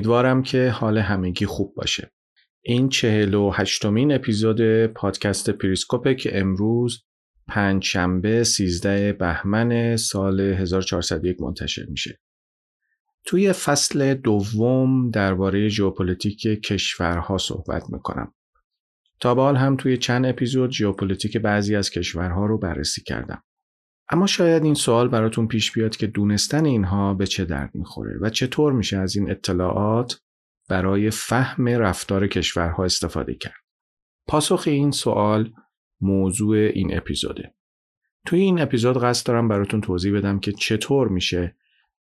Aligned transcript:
امیدوارم 0.00 0.42
که 0.42 0.70
حال 0.70 0.98
همگی 0.98 1.46
خوب 1.46 1.74
باشه. 1.74 2.12
این 2.62 2.88
چهل 2.88 3.34
و 3.34 3.50
هشتمین 3.50 4.12
اپیزود 4.12 4.86
پادکست 4.86 5.50
پریسکوپه 5.50 6.14
که 6.14 6.40
امروز 6.40 7.04
پنج 7.48 7.84
شنبه 7.84 8.44
13 8.44 9.12
بهمن 9.12 9.96
سال 9.96 10.40
1401 10.40 11.40
منتشر 11.40 11.86
میشه. 11.88 12.20
توی 13.24 13.52
فصل 13.52 14.14
دوم 14.14 15.10
درباره 15.10 15.68
ژئوپلیتیک 15.68 16.62
کشورها 16.62 17.38
صحبت 17.38 17.82
می‌کنم. 17.90 18.34
تا 19.20 19.34
به 19.34 19.58
هم 19.58 19.76
توی 19.76 19.96
چند 19.96 20.26
اپیزود 20.26 20.70
ژئوپلیتیک 20.70 21.36
بعضی 21.36 21.76
از 21.76 21.90
کشورها 21.90 22.46
رو 22.46 22.58
بررسی 22.58 23.02
کردم. 23.02 23.42
اما 24.10 24.26
شاید 24.26 24.64
این 24.64 24.74
سوال 24.74 25.08
براتون 25.08 25.46
پیش 25.46 25.72
بیاد 25.72 25.96
که 25.96 26.06
دونستن 26.06 26.64
اینها 26.64 27.14
به 27.14 27.26
چه 27.26 27.44
درد 27.44 27.74
می‌خوره 27.74 28.18
و 28.20 28.30
چطور 28.30 28.72
میشه 28.72 28.98
از 28.98 29.16
این 29.16 29.30
اطلاعات 29.30 30.20
برای 30.68 31.10
فهم 31.10 31.68
رفتار 31.68 32.26
کشورها 32.26 32.84
استفاده 32.84 33.34
کرد. 33.34 33.60
پاسخ 34.28 34.64
این 34.66 34.90
سوال 34.90 35.52
موضوع 36.00 36.56
این 36.56 36.96
اپیزوده. 36.96 37.54
توی 38.26 38.40
این 38.40 38.60
اپیزود 38.60 39.02
قصد 39.02 39.26
دارم 39.26 39.48
براتون 39.48 39.80
توضیح 39.80 40.16
بدم 40.16 40.40
که 40.40 40.52
چطور 40.52 41.08
میشه 41.08 41.56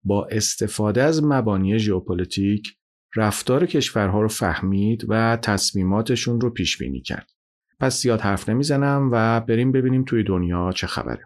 با 0.03 0.25
استفاده 0.25 1.03
از 1.03 1.23
مبانی 1.23 1.79
ژئوپلیتیک 1.79 2.67
رفتار 3.15 3.65
کشورها 3.65 4.21
رو 4.21 4.27
فهمید 4.27 5.05
و 5.09 5.37
تصمیماتشون 5.37 6.41
رو 6.41 6.49
پیش 6.49 6.77
بینی 6.77 7.01
کرد. 7.01 7.31
پس 7.79 8.01
زیاد 8.01 8.21
حرف 8.21 8.49
نمی‌زنم 8.49 9.09
و 9.11 9.41
بریم 9.41 9.71
ببینیم 9.71 10.03
توی 10.03 10.23
دنیا 10.23 10.71
چه 10.71 10.87
خبره. 10.87 11.23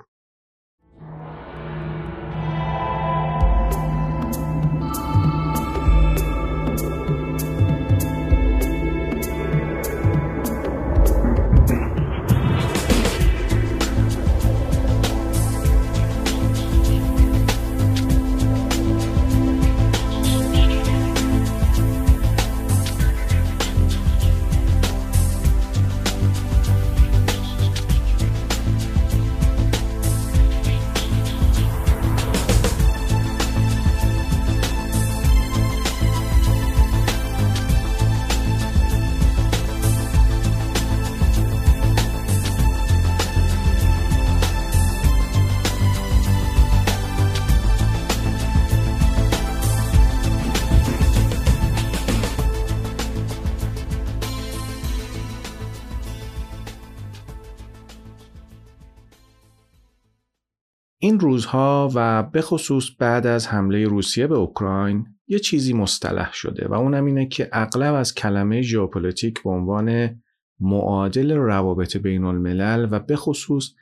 این 61.11 61.19
روزها 61.19 61.89
و 61.95 62.23
به 62.23 62.41
خصوص 62.41 62.89
بعد 62.99 63.27
از 63.27 63.47
حمله 63.47 63.85
روسیه 63.85 64.27
به 64.27 64.35
اوکراین 64.35 65.07
یه 65.27 65.39
چیزی 65.39 65.73
مصطلح 65.73 66.33
شده 66.33 66.67
و 66.67 66.73
اونم 66.73 67.05
اینه 67.05 67.25
که 67.25 67.49
اغلب 67.51 67.93
از 67.93 68.15
کلمه 68.15 68.61
ژئوپلیتیک 68.61 69.43
به 69.43 69.49
عنوان 69.49 70.19
معادل 70.59 71.31
روابط 71.31 71.97
بین 71.97 72.23
الملل 72.23 72.87
و 72.91 72.99
به 72.99 73.15
خصوص 73.15 73.73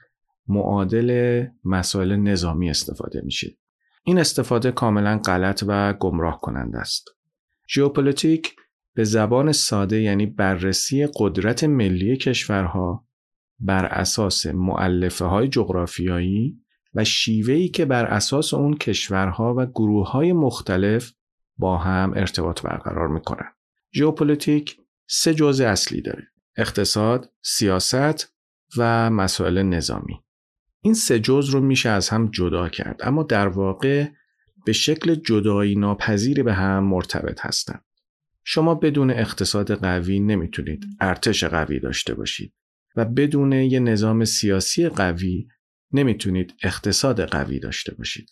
معادل 0.48 1.46
مسائل 1.64 2.16
نظامی 2.16 2.70
استفاده 2.70 3.22
میشه. 3.24 3.58
این 4.04 4.20
استفاده 4.20 4.72
کاملا 4.72 5.18
غلط 5.26 5.64
و 5.68 5.94
گمراه 5.94 6.42
کننده 6.42 6.78
است. 6.78 7.08
ژئوپلیتیک 7.74 8.56
به 8.96 9.04
زبان 9.04 9.52
ساده 9.52 10.02
یعنی 10.02 10.26
بررسی 10.26 11.08
قدرت 11.16 11.64
ملی 11.64 12.18
کشورها 12.18 13.08
بر 13.60 13.86
اساس 13.86 14.46
معلفه 14.46 15.26
های 15.26 15.48
جغرافیایی 15.48 16.62
و 16.94 17.04
شیوهی 17.04 17.70
که 17.70 17.86
بر 17.86 18.06
اساس 18.06 18.54
اون 18.54 18.78
کشورها 18.78 19.56
و 19.58 19.66
گروه 19.66 20.12
های 20.12 20.34
مختلف 20.34 21.14
با 21.58 21.78
هم 21.78 22.14
ارتباط 22.16 22.62
برقرار 22.62 23.08
می‌کنن. 23.08 23.52
ژئوپلیتیک 23.96 24.78
سه 25.08 25.34
جزء 25.34 25.68
اصلی 25.68 26.02
داره. 26.02 26.28
اقتصاد، 26.58 27.32
سیاست 27.42 28.34
و 28.78 29.10
مسائل 29.10 29.62
نظامی. 29.62 30.24
این 30.82 30.94
سه 30.94 31.20
جزء 31.20 31.52
رو 31.52 31.62
میشه 31.62 31.90
از 31.90 32.10
هم 32.10 32.30
جدا 32.32 32.70
کرد 32.70 33.00
اما 33.04 33.24
در 33.24 33.48
واقع 33.48 34.08
به 34.66 34.74
شکل 34.74 35.16
جدایی 35.16 35.76
ناپذیری 35.76 36.44
به 36.44 36.54
هم 36.54 36.84
مرتبط 36.84 37.46
هستند. 37.46 37.84
شما 38.44 38.76
بدون 38.76 39.12
اقتصاد 39.12 39.72
قوی 39.72 40.20
نمی‌تونید 40.20 40.86
ارتش 41.00 41.44
قوی 41.44 41.80
داشته 41.80 42.14
باشید 42.14 42.54
و 42.96 43.06
بدون 43.06 43.52
یه 43.52 43.80
نظام 43.80 44.26
سیاسی 44.26 44.90
قوی 44.90 45.48
نمی‌تونید 45.94 46.54
اقتصاد 46.64 47.22
قوی 47.22 47.60
داشته 47.60 47.96
باشید. 47.96 48.30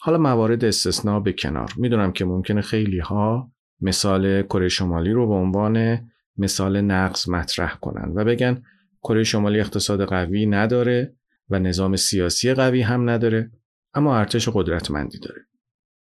حالا 0.00 0.18
موارد 0.18 0.64
استثناء 0.64 1.20
به 1.20 1.32
کنار. 1.32 1.72
می‌دونم 1.76 2.12
که 2.12 2.24
ممکنه 2.24 2.60
خیلی 2.60 2.98
ها 2.98 3.52
مثال 3.80 4.42
کره 4.42 4.68
شمالی 4.68 5.10
رو 5.10 5.28
به 5.28 5.34
عنوان 5.34 6.08
مثال 6.36 6.80
نقص 6.80 7.28
مطرح 7.28 7.76
کنن 7.76 8.12
و 8.14 8.24
بگن 8.24 8.62
کره 9.02 9.24
شمالی 9.24 9.60
اقتصاد 9.60 10.04
قوی 10.04 10.46
نداره 10.46 11.16
و 11.50 11.58
نظام 11.58 11.96
سیاسی 11.96 12.54
قوی 12.54 12.82
هم 12.82 13.10
نداره 13.10 13.50
اما 13.94 14.18
ارتش 14.18 14.48
قدرتمندی 14.48 15.18
داره. 15.18 15.40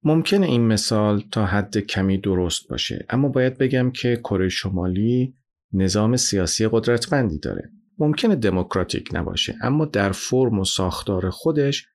ممکنه 0.03 0.47
این 0.47 0.67
مثال 0.67 1.23
تا 1.33 1.47
حد 1.47 1.79
کمی 1.79 2.19
درست 2.19 2.69
باشه 2.69 3.07
اما 3.11 3.29
باید 3.29 3.59
بگم 3.59 3.91
که 3.91 4.17
کره 4.17 4.49
شمالی 4.49 5.35
نظام 5.73 6.17
سیاسی 6.17 6.69
قدرتمندی 6.73 7.39
داره 7.39 7.71
ممکنه 8.01 8.37
دموکراتیک 8.37 9.11
نباشه 9.13 9.57
اما 9.63 9.85
در 9.85 10.13
فرم 10.13 10.59
و 10.59 10.65
ساختار 10.65 11.31
خودش 11.31 11.87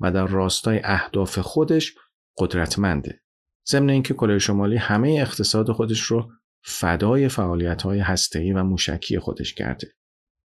و 0.00 0.12
در 0.12 0.26
راستای 0.26 0.80
اهداف 0.84 1.38
خودش 1.38 1.94
قدرتمنده. 2.38 3.20
ضمن 3.68 3.90
اینکه 3.90 4.14
کره 4.14 4.38
شمالی 4.38 4.76
همه 4.76 5.16
اقتصاد 5.20 5.72
خودش 5.72 6.00
رو 6.00 6.30
فدای 6.64 7.28
فعالیت 7.28 7.82
های 7.82 7.98
هسته‌ای 7.98 8.52
و 8.52 8.62
موشکی 8.62 9.18
خودش 9.18 9.54
کرده. 9.54 9.88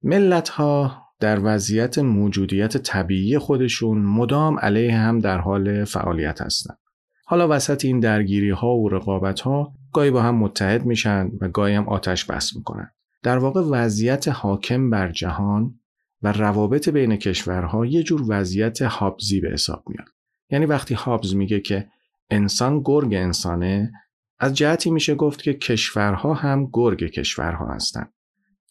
ملت 0.03 0.49
ها 0.49 1.01
در 1.19 1.39
وضعیت 1.43 1.99
موجودیت 1.99 2.77
طبیعی 2.77 3.37
خودشون 3.37 3.97
مدام 3.97 4.59
علیه 4.59 4.97
هم 4.97 5.19
در 5.19 5.37
حال 5.37 5.83
فعالیت 5.83 6.41
هستند. 6.41 6.77
حالا 7.25 7.47
وسط 7.47 7.85
این 7.85 7.99
درگیری 7.99 8.49
ها 8.49 8.75
و 8.75 8.89
رقابت 8.89 9.39
ها 9.39 9.73
گاهی 9.93 10.11
با 10.11 10.21
هم 10.21 10.35
متحد 10.35 10.85
میشن 10.85 11.29
و 11.41 11.47
گاهی 11.47 11.73
هم 11.73 11.89
آتش 11.89 12.25
بس 12.25 12.55
می‌کنن. 12.55 12.91
در 13.23 13.37
واقع 13.37 13.61
وضعیت 13.61 14.27
حاکم 14.27 14.89
بر 14.89 15.11
جهان 15.11 15.79
و 16.21 16.31
روابط 16.31 16.89
بین 16.89 17.15
کشورها 17.15 17.85
یه 17.85 18.03
جور 18.03 18.23
وضعیت 18.27 18.81
هابزی 18.81 19.41
به 19.41 19.49
حساب 19.49 19.83
میاد. 19.87 20.07
یعنی 20.49 20.65
وقتی 20.65 20.93
هابز 20.93 21.35
میگه 21.35 21.59
که 21.59 21.87
انسان 22.29 22.81
گرگ 22.85 23.13
انسانه 23.13 23.91
از 24.39 24.53
جهتی 24.53 24.91
میشه 24.91 25.15
گفت 25.15 25.41
که 25.41 25.53
کشورها 25.53 26.33
هم 26.33 26.69
گرگ 26.73 27.11
کشورها 27.11 27.67
هستند. 27.73 28.13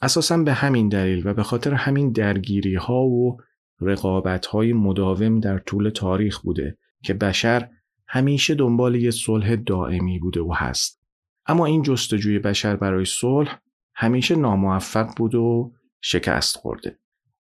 اساسا 0.02 0.38
به 0.38 0.52
همین 0.52 0.88
دلیل 0.88 1.26
و 1.26 1.34
به 1.34 1.42
خاطر 1.42 1.74
همین 1.74 2.12
درگیری 2.12 2.74
ها 2.74 3.02
و 3.02 3.36
رقابت 3.80 4.46
های 4.46 4.72
مداوم 4.72 5.40
در 5.40 5.58
طول 5.58 5.90
تاریخ 5.90 6.40
بوده 6.40 6.78
که 7.02 7.14
بشر 7.14 7.68
همیشه 8.08 8.54
دنبال 8.54 8.94
یه 8.94 9.10
صلح 9.10 9.56
دائمی 9.56 10.18
بوده 10.18 10.40
و 10.40 10.52
هست. 10.56 11.00
اما 11.46 11.66
این 11.66 11.82
جستجوی 11.82 12.38
بشر 12.38 12.76
برای 12.76 13.04
صلح 13.04 13.60
همیشه 14.00 14.36
ناموفق 14.36 15.16
بود 15.16 15.34
و 15.34 15.72
شکست 16.00 16.56
خورده. 16.56 16.98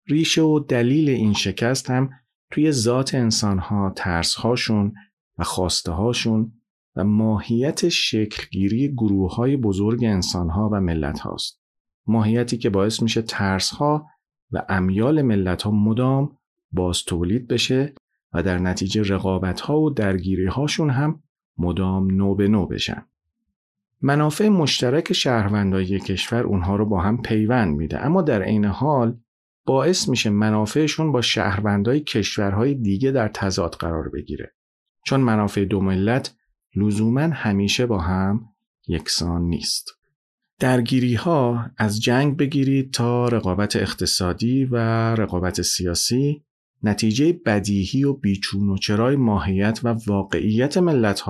ریشه 0.06 0.42
و 0.42 0.60
دلیل 0.60 1.08
این 1.08 1.32
شکست 1.32 1.90
هم 1.90 2.10
توی 2.50 2.72
ذات 2.72 3.14
انسانها 3.14 3.92
ترسهاشون 3.96 4.92
و 5.38 5.44
خواسته 5.44 5.92
هاشون 5.92 6.52
و 6.96 7.04
ماهیت 7.04 7.88
شکلگیری 7.88 8.92
گروه 8.92 9.34
های 9.34 9.56
بزرگ 9.56 10.04
انسانها 10.04 10.70
و 10.72 10.80
ملت 10.80 11.20
هاست. 11.20 11.60
ماهیتی 12.06 12.58
که 12.58 12.70
باعث 12.70 13.02
میشه 13.02 13.22
ترسها 13.22 14.06
و 14.50 14.62
امیال 14.68 15.22
ملت 15.22 15.62
ها 15.62 15.70
مدام 15.70 16.38
باز 16.72 17.04
تولید 17.04 17.48
بشه 17.48 17.94
و 18.32 18.42
در 18.42 18.58
نتیجه 18.58 19.02
رقابت 19.02 19.60
ها 19.60 19.80
و 19.80 19.90
درگیری 19.90 20.46
هاشون 20.46 20.90
هم 20.90 21.22
مدام 21.58 22.10
نو 22.10 22.34
به 22.34 22.48
نو 22.48 22.66
بشن. 22.66 23.06
منافع 24.06 24.48
مشترک 24.48 25.12
شهروندای 25.12 26.00
کشور 26.00 26.42
اونها 26.42 26.76
رو 26.76 26.86
با 26.86 27.00
هم 27.00 27.22
پیوند 27.22 27.76
میده. 27.76 28.04
اما 28.06 28.22
در 28.22 28.42
عین 28.42 28.64
حال 28.64 29.18
باعث 29.64 30.08
میشه 30.08 30.30
منافعشون 30.30 31.12
با 31.12 31.20
شهروندای 31.20 32.00
کشورهای 32.00 32.74
دیگه 32.74 33.10
در 33.10 33.28
تضاد 33.28 33.74
قرار 33.74 34.08
بگیره. 34.08 34.54
چون 35.04 35.20
منافع 35.20 35.64
دو 35.64 35.80
ملت 35.80 36.34
لزوما 36.76 37.20
همیشه 37.20 37.86
با 37.86 37.98
هم 37.98 38.40
یکسان 38.88 39.42
نیست. 39.42 39.88
درگیری 40.58 41.14
ها 41.14 41.70
از 41.76 42.02
جنگ 42.02 42.36
بگیرید 42.36 42.92
تا 42.92 43.28
رقابت 43.28 43.76
اقتصادی 43.76 44.64
و 44.64 44.76
رقابت 45.14 45.62
سیاسی 45.62 46.44
نتیجه 46.82 47.40
بدیهی 47.46 48.04
و 48.04 48.12
بیچون 48.12 48.68
و 48.68 48.76
چرای 48.76 49.16
ماهیت 49.16 49.80
و 49.84 49.88
واقعیت 50.06 50.76
ملت 50.78 51.22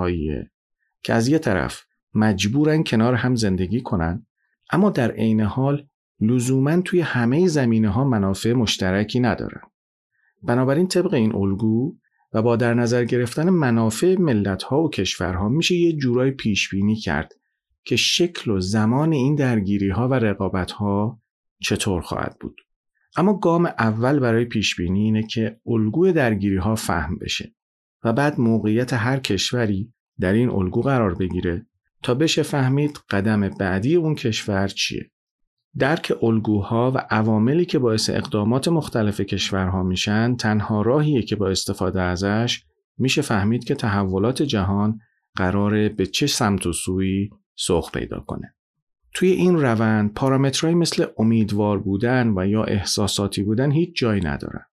که 1.03 1.13
از 1.13 1.27
یه 1.27 1.39
طرف 1.39 1.86
مجبورن 2.17 2.83
کنار 2.83 3.13
هم 3.13 3.35
زندگی 3.35 3.81
کنن 3.81 4.25
اما 4.71 4.89
در 4.89 5.11
عین 5.11 5.41
حال 5.41 5.87
لزوما 6.21 6.81
توی 6.81 6.99
همه 6.99 7.47
زمینه 7.47 7.89
ها 7.89 8.03
منافع 8.03 8.53
مشترکی 8.53 9.19
ندارن. 9.19 9.61
بنابراین 10.43 10.87
طبق 10.87 11.13
این 11.13 11.35
الگو 11.35 11.95
و 12.33 12.41
با 12.41 12.55
در 12.55 12.73
نظر 12.73 13.05
گرفتن 13.05 13.49
منافع 13.49 14.15
ملت 14.19 14.63
ها 14.63 14.83
و 14.83 14.89
کشورها 14.89 15.49
میشه 15.49 15.75
یه 15.75 15.93
جورای 15.93 16.31
پیش 16.31 16.69
بینی 16.69 16.95
کرد 16.95 17.33
که 17.83 17.95
شکل 17.95 18.51
و 18.51 18.59
زمان 18.59 19.13
این 19.13 19.35
درگیری 19.35 19.89
ها 19.89 20.07
و 20.07 20.13
رقابت 20.13 20.71
ها 20.71 21.21
چطور 21.59 22.01
خواهد 22.01 22.37
بود. 22.39 22.61
اما 23.17 23.33
گام 23.33 23.65
اول 23.65 24.19
برای 24.19 24.45
پیش 24.45 24.75
بینی 24.75 24.99
اینه 24.99 25.27
که 25.27 25.59
الگوی 25.67 26.13
درگیری 26.13 26.57
ها 26.57 26.75
فهم 26.75 27.17
بشه 27.17 27.55
و 28.03 28.13
بعد 28.13 28.39
موقعیت 28.39 28.93
هر 28.93 29.19
کشوری 29.19 29.93
در 30.19 30.33
این 30.33 30.49
الگو 30.49 30.81
قرار 30.81 31.15
بگیره 31.15 31.65
تا 32.03 32.13
بشه 32.13 32.43
فهمید 32.43 32.99
قدم 33.09 33.49
بعدی 33.49 33.95
اون 33.95 34.15
کشور 34.15 34.67
چیه. 34.67 35.11
درک 35.77 36.13
الگوها 36.21 36.91
و 36.91 36.97
عواملی 37.09 37.65
که 37.65 37.79
باعث 37.79 38.09
اقدامات 38.09 38.67
مختلف 38.67 39.21
کشورها 39.21 39.83
میشن 39.83 40.35
تنها 40.35 40.81
راهیه 40.81 41.21
که 41.21 41.35
با 41.35 41.49
استفاده 41.49 42.01
ازش 42.01 42.63
میشه 42.97 43.21
فهمید 43.21 43.63
که 43.63 43.75
تحولات 43.75 44.41
جهان 44.41 44.99
قراره 45.35 45.89
به 45.89 46.05
چه 46.05 46.27
سمت 46.27 46.65
و 46.65 46.73
سوی 46.73 47.29
سوق 47.55 47.91
پیدا 47.91 48.19
کنه. 48.19 48.53
توی 49.13 49.31
این 49.31 49.59
روند 49.59 50.13
پارامترهایی 50.13 50.75
مثل 50.75 51.05
امیدوار 51.17 51.79
بودن 51.79 52.33
و 52.37 52.47
یا 52.47 52.63
احساساتی 52.63 53.43
بودن 53.43 53.71
هیچ 53.71 53.95
جایی 53.95 54.21
ندارن. 54.21 54.65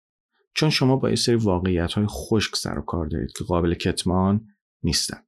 چون 0.55 0.71
شما 0.71 0.97
با 0.97 1.11
یه 1.11 1.17
سری 1.17 1.35
واقعیت 1.35 1.93
های 1.93 2.07
خشک 2.09 2.57
سر 2.57 2.79
و 2.79 2.83
کار 2.83 3.07
دارید 3.07 3.33
که 3.39 3.45
قابل 3.45 3.75
کتمان 3.75 4.47
نیستن. 4.83 5.19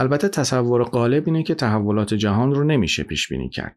البته 0.00 0.28
تصور 0.28 0.82
غالب 0.82 1.22
اینه 1.26 1.42
که 1.42 1.54
تحولات 1.54 2.14
جهان 2.14 2.54
رو 2.54 2.64
نمیشه 2.64 3.02
پیش 3.02 3.28
بینی 3.28 3.48
کرد. 3.48 3.76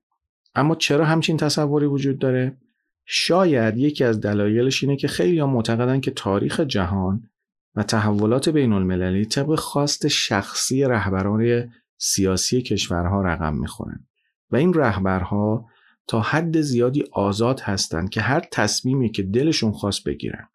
اما 0.55 0.75
چرا 0.75 1.05
همچین 1.05 1.37
تصوری 1.37 1.85
وجود 1.85 2.19
داره؟ 2.19 2.57
شاید 3.05 3.77
یکی 3.77 4.03
از 4.03 4.21
دلایلش 4.21 4.83
اینه 4.83 4.95
که 4.95 5.07
خیلی 5.07 5.39
ها 5.39 5.47
معتقدن 5.47 5.99
که 5.99 6.11
تاریخ 6.11 6.59
جهان 6.59 7.29
و 7.75 7.83
تحولات 7.83 8.49
بین 8.49 8.73
المللی 8.73 9.25
طبق 9.25 9.55
خواست 9.55 10.07
شخصی 10.07 10.83
رهبران 10.83 11.71
سیاسی 11.97 12.61
کشورها 12.61 13.21
رقم 13.21 13.53
می‌خورن 13.53 14.07
و 14.51 14.55
این 14.55 14.73
رهبرها 14.73 15.65
تا 16.07 16.21
حد 16.21 16.61
زیادی 16.61 17.03
آزاد 17.11 17.59
هستند 17.59 18.09
که 18.09 18.21
هر 18.21 18.39
تصمیمی 18.51 19.11
که 19.11 19.23
دلشون 19.23 19.71
خواست 19.71 20.03
بگیرن. 20.03 20.47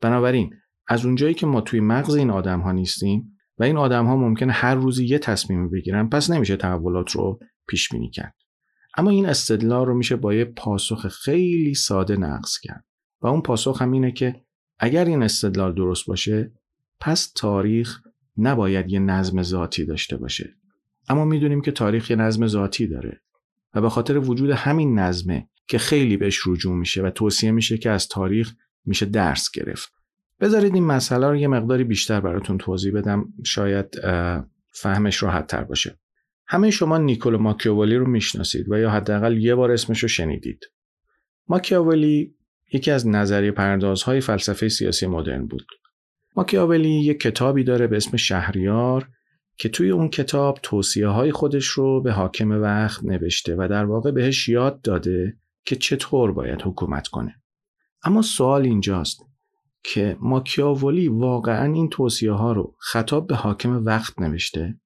بنابراین 0.00 0.54
از 0.86 1.04
اونجایی 1.04 1.34
که 1.34 1.46
ما 1.46 1.60
توی 1.60 1.80
مغز 1.80 2.14
این 2.14 2.30
آدم 2.30 2.60
ها 2.60 2.72
نیستیم 2.72 3.37
و 3.58 3.64
این 3.64 3.76
آدم 3.76 4.06
ها 4.06 4.16
ممکنه 4.16 4.52
هر 4.52 4.74
روزی 4.74 5.06
یه 5.06 5.18
تصمیم 5.18 5.70
بگیرن 5.70 6.08
پس 6.08 6.30
نمیشه 6.30 6.56
تحولات 6.56 7.10
رو 7.10 7.38
پیش 7.68 7.88
بینی 7.88 8.10
کرد. 8.10 8.34
اما 8.96 9.10
این 9.10 9.26
استدلال 9.26 9.86
رو 9.86 9.94
میشه 9.94 10.16
با 10.16 10.34
یه 10.34 10.44
پاسخ 10.44 11.08
خیلی 11.08 11.74
ساده 11.74 12.16
نقص 12.16 12.58
کرد. 12.62 12.84
و 13.20 13.26
اون 13.26 13.40
پاسخ 13.40 13.82
هم 13.82 13.92
اینه 13.92 14.12
که 14.12 14.42
اگر 14.78 15.04
این 15.04 15.22
استدلال 15.22 15.74
درست 15.74 16.06
باشه 16.06 16.52
پس 17.00 17.32
تاریخ 17.36 18.00
نباید 18.36 18.92
یه 18.92 18.98
نظم 18.98 19.42
ذاتی 19.42 19.84
داشته 19.84 20.16
باشه. 20.16 20.54
اما 21.08 21.24
می‌دونیم 21.24 21.60
که 21.60 21.72
تاریخ 21.72 22.10
یه 22.10 22.16
نظم 22.16 22.46
ذاتی 22.46 22.86
داره 22.86 23.20
و 23.74 23.80
به 23.80 23.88
خاطر 23.88 24.18
وجود 24.18 24.50
همین 24.50 24.98
نظمه 24.98 25.48
که 25.66 25.78
خیلی 25.78 26.16
بهش 26.16 26.46
رجوع 26.46 26.76
میشه 26.76 27.02
و 27.02 27.10
توصیه 27.10 27.50
میشه 27.50 27.78
که 27.78 27.90
از 27.90 28.08
تاریخ 28.08 28.54
میشه 28.84 29.06
درس 29.06 29.50
گرفت. 29.50 29.97
بذارید 30.40 30.74
این 30.74 30.84
مسئله 30.84 31.28
رو 31.28 31.36
یه 31.36 31.48
مقداری 31.48 31.84
بیشتر 31.84 32.20
براتون 32.20 32.58
توضیح 32.58 32.92
بدم 32.92 33.24
شاید 33.44 34.00
فهمش 34.72 35.22
راحت 35.22 35.46
تر 35.46 35.64
باشه 35.64 35.98
همه 36.46 36.70
شما 36.70 36.98
نیکولو 36.98 37.38
ماکیاولی 37.38 37.96
رو 37.96 38.06
می‌شناسید 38.06 38.70
و 38.70 38.78
یا 38.78 38.90
حداقل 38.90 39.36
یه 39.36 39.54
بار 39.54 39.70
اسمش 39.70 39.98
رو 39.98 40.08
شنیدید. 40.08 40.64
ماکیاولی 41.48 42.34
یکی 42.72 42.90
از 42.90 43.08
نظریه 43.08 43.50
پردازهای 43.50 44.20
فلسفه 44.20 44.68
سیاسی 44.68 45.06
مدرن 45.06 45.46
بود. 45.46 45.66
ماکیاولی 46.36 47.04
یک 47.04 47.20
کتابی 47.20 47.64
داره 47.64 47.86
به 47.86 47.96
اسم 47.96 48.16
شهریار 48.16 49.08
که 49.56 49.68
توی 49.68 49.90
اون 49.90 50.08
کتاب 50.08 50.58
توصیه 50.62 51.08
های 51.08 51.32
خودش 51.32 51.66
رو 51.66 52.02
به 52.02 52.12
حاکم 52.12 52.50
وقت 52.50 53.04
نوشته 53.04 53.54
و 53.58 53.68
در 53.70 53.84
واقع 53.84 54.10
بهش 54.10 54.48
یاد 54.48 54.80
داده 54.80 55.36
که 55.64 55.76
چطور 55.76 56.32
باید 56.32 56.62
حکومت 56.62 57.08
کنه. 57.08 57.34
اما 58.02 58.22
سوال 58.22 58.62
اینجاست 58.62 59.27
که 59.82 60.16
ماکیاولی 60.20 61.08
واقعا 61.08 61.72
این 61.72 61.88
توصیه 61.88 62.32
ها 62.32 62.52
رو 62.52 62.76
خطاب 62.78 63.26
به 63.26 63.36
حاکم 63.36 63.84
وقت 63.84 64.20
نوشته 64.20 64.80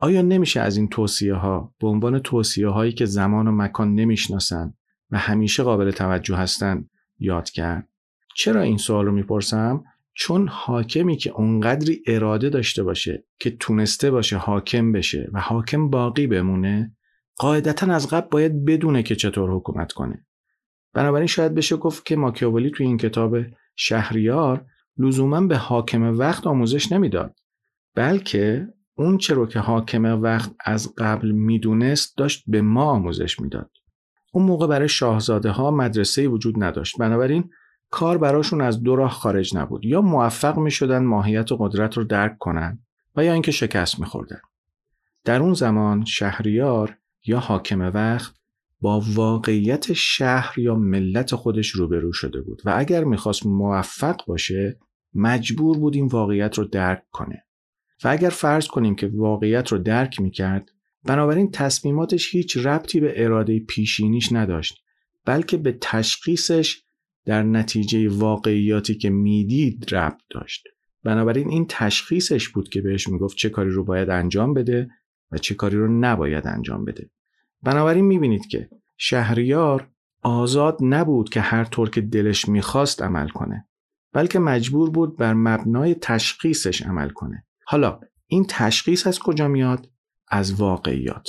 آیا 0.00 0.22
نمیشه 0.22 0.60
از 0.60 0.76
این 0.76 0.88
توصیه 0.88 1.34
ها 1.34 1.74
به 1.80 1.88
عنوان 1.88 2.18
توصیه 2.18 2.68
هایی 2.68 2.92
که 2.92 3.04
زمان 3.04 3.46
و 3.46 3.52
مکان 3.52 3.94
نمی‌شناسن 3.94 4.74
و 5.10 5.18
همیشه 5.18 5.62
قابل 5.62 5.90
توجه 5.90 6.36
هستند 6.36 6.90
یاد 7.18 7.50
کرد؟ 7.50 7.88
چرا 8.36 8.62
این 8.62 8.76
سوال 8.76 9.06
رو 9.06 9.12
می‌پرسم؟ 9.12 9.84
چون 10.14 10.48
حاکمی 10.48 11.16
که 11.16 11.30
اونقدری 11.30 12.02
اراده 12.06 12.50
داشته 12.50 12.82
باشه 12.82 13.24
که 13.38 13.50
تونسته 13.50 14.10
باشه 14.10 14.36
حاکم 14.36 14.92
بشه 14.92 15.30
و 15.32 15.40
حاکم 15.40 15.90
باقی 15.90 16.26
بمونه 16.26 16.96
قاعدتا 17.36 17.86
از 17.94 18.08
قبل 18.08 18.28
باید 18.30 18.64
بدونه 18.64 19.02
که 19.02 19.16
چطور 19.16 19.50
حکومت 19.50 19.92
کنه. 19.92 20.26
بنابراین 20.94 21.26
شاید 21.26 21.54
بشه 21.54 21.76
گفت 21.76 22.06
که 22.06 22.16
ماکیاولی 22.16 22.70
توی 22.70 22.86
این 22.86 22.96
کتاب 22.96 23.36
شهریار 23.76 24.66
لزوما 24.98 25.40
به 25.40 25.56
حاکم 25.56 26.18
وقت 26.18 26.46
آموزش 26.46 26.92
نمی‌داد 26.92 27.36
بلکه 27.94 28.68
اون 28.94 29.18
چه 29.18 29.46
که 29.46 29.58
حاکم 29.58 30.22
وقت 30.22 30.54
از 30.64 30.94
قبل 30.98 31.30
می‌دونست 31.30 32.16
داشت 32.18 32.44
به 32.46 32.62
ما 32.62 32.84
آموزش 32.84 33.40
می‌داد. 33.40 33.70
اون 34.32 34.44
موقع 34.44 34.66
برای 34.66 34.88
شاهزاده 34.88 35.50
ها 35.50 35.70
مدرسه 35.70 36.28
وجود 36.28 36.64
نداشت. 36.64 36.98
بنابراین 36.98 37.50
کار 37.90 38.18
براشون 38.18 38.60
از 38.60 38.82
دو 38.82 38.96
راه 38.96 39.10
خارج 39.10 39.56
نبود. 39.56 39.84
یا 39.84 40.02
موفق 40.02 40.58
می 40.58 40.70
شدن 40.70 41.04
ماهیت 41.04 41.52
و 41.52 41.56
قدرت 41.56 41.96
رو 41.96 42.04
درک 42.04 42.38
کنن 42.38 42.78
و 43.16 43.24
یا 43.24 43.32
اینکه 43.32 43.50
شکست 43.50 44.00
می 44.00 44.06
خوردن. 44.06 44.40
در 45.24 45.40
اون 45.40 45.54
زمان 45.54 46.04
شهریار 46.04 46.98
یا 47.26 47.38
حاکم 47.38 47.80
وقت 47.80 48.34
با 48.82 49.02
واقعیت 49.14 49.92
شهر 49.92 50.58
یا 50.58 50.74
ملت 50.74 51.34
خودش 51.34 51.68
روبرو 51.68 52.12
شده 52.12 52.40
بود 52.40 52.62
و 52.64 52.74
اگر 52.76 53.04
می‌خواست 53.04 53.46
موفق 53.46 54.16
باشه 54.26 54.78
مجبور 55.14 55.78
بود 55.78 55.94
این 55.94 56.06
واقعیت 56.06 56.58
رو 56.58 56.64
درک 56.64 57.02
کنه. 57.10 57.44
و 58.04 58.08
اگر 58.08 58.28
فرض 58.28 58.66
کنیم 58.66 58.94
که 58.94 59.10
واقعیت 59.14 59.72
رو 59.72 59.78
درک 59.78 60.20
می‌کرد 60.20 60.70
بنابراین 61.04 61.50
تصمیماتش 61.50 62.34
هیچ 62.34 62.56
ربطی 62.56 63.00
به 63.00 63.24
اراده 63.24 63.60
پیشینیش 63.60 64.32
نداشت 64.32 64.74
بلکه 65.24 65.56
به 65.56 65.78
تشخیصش 65.80 66.82
در 67.24 67.42
نتیجه 67.42 68.08
واقعیاتی 68.08 68.94
که 68.94 69.10
می‌دید 69.10 69.94
ربط 69.94 70.20
داشت 70.30 70.64
بنابراین 71.04 71.48
این 71.48 71.66
تشخیصش 71.68 72.48
بود 72.48 72.68
که 72.68 72.80
بهش 72.80 73.08
می‌گفت 73.08 73.36
چه 73.36 73.48
کاری 73.48 73.70
رو 73.70 73.84
باید 73.84 74.10
انجام 74.10 74.54
بده 74.54 74.88
و 75.32 75.38
چه 75.38 75.54
کاری 75.54 75.76
رو 75.76 76.00
نباید 76.00 76.46
انجام 76.46 76.84
بده 76.84 77.10
بنابراین 77.62 78.04
می‌بینید 78.04 78.46
که 78.46 78.68
شهریار 78.98 79.90
آزاد 80.22 80.78
نبود 80.80 81.28
که 81.28 81.40
هر 81.40 81.64
طور 81.64 81.90
که 81.90 82.00
دلش 82.00 82.48
می‌خواست 82.48 83.02
عمل 83.02 83.28
کنه 83.28 83.68
بلکه 84.12 84.38
مجبور 84.38 84.90
بود 84.90 85.16
بر 85.16 85.34
مبنای 85.34 85.94
تشخیصش 85.94 86.82
عمل 86.82 87.08
کنه. 87.08 87.46
حالا 87.66 88.00
این 88.26 88.46
تشخیص 88.48 89.06
از 89.06 89.18
کجا 89.18 89.48
میاد؟ 89.48 89.90
از 90.28 90.60
واقعیات. 90.60 91.28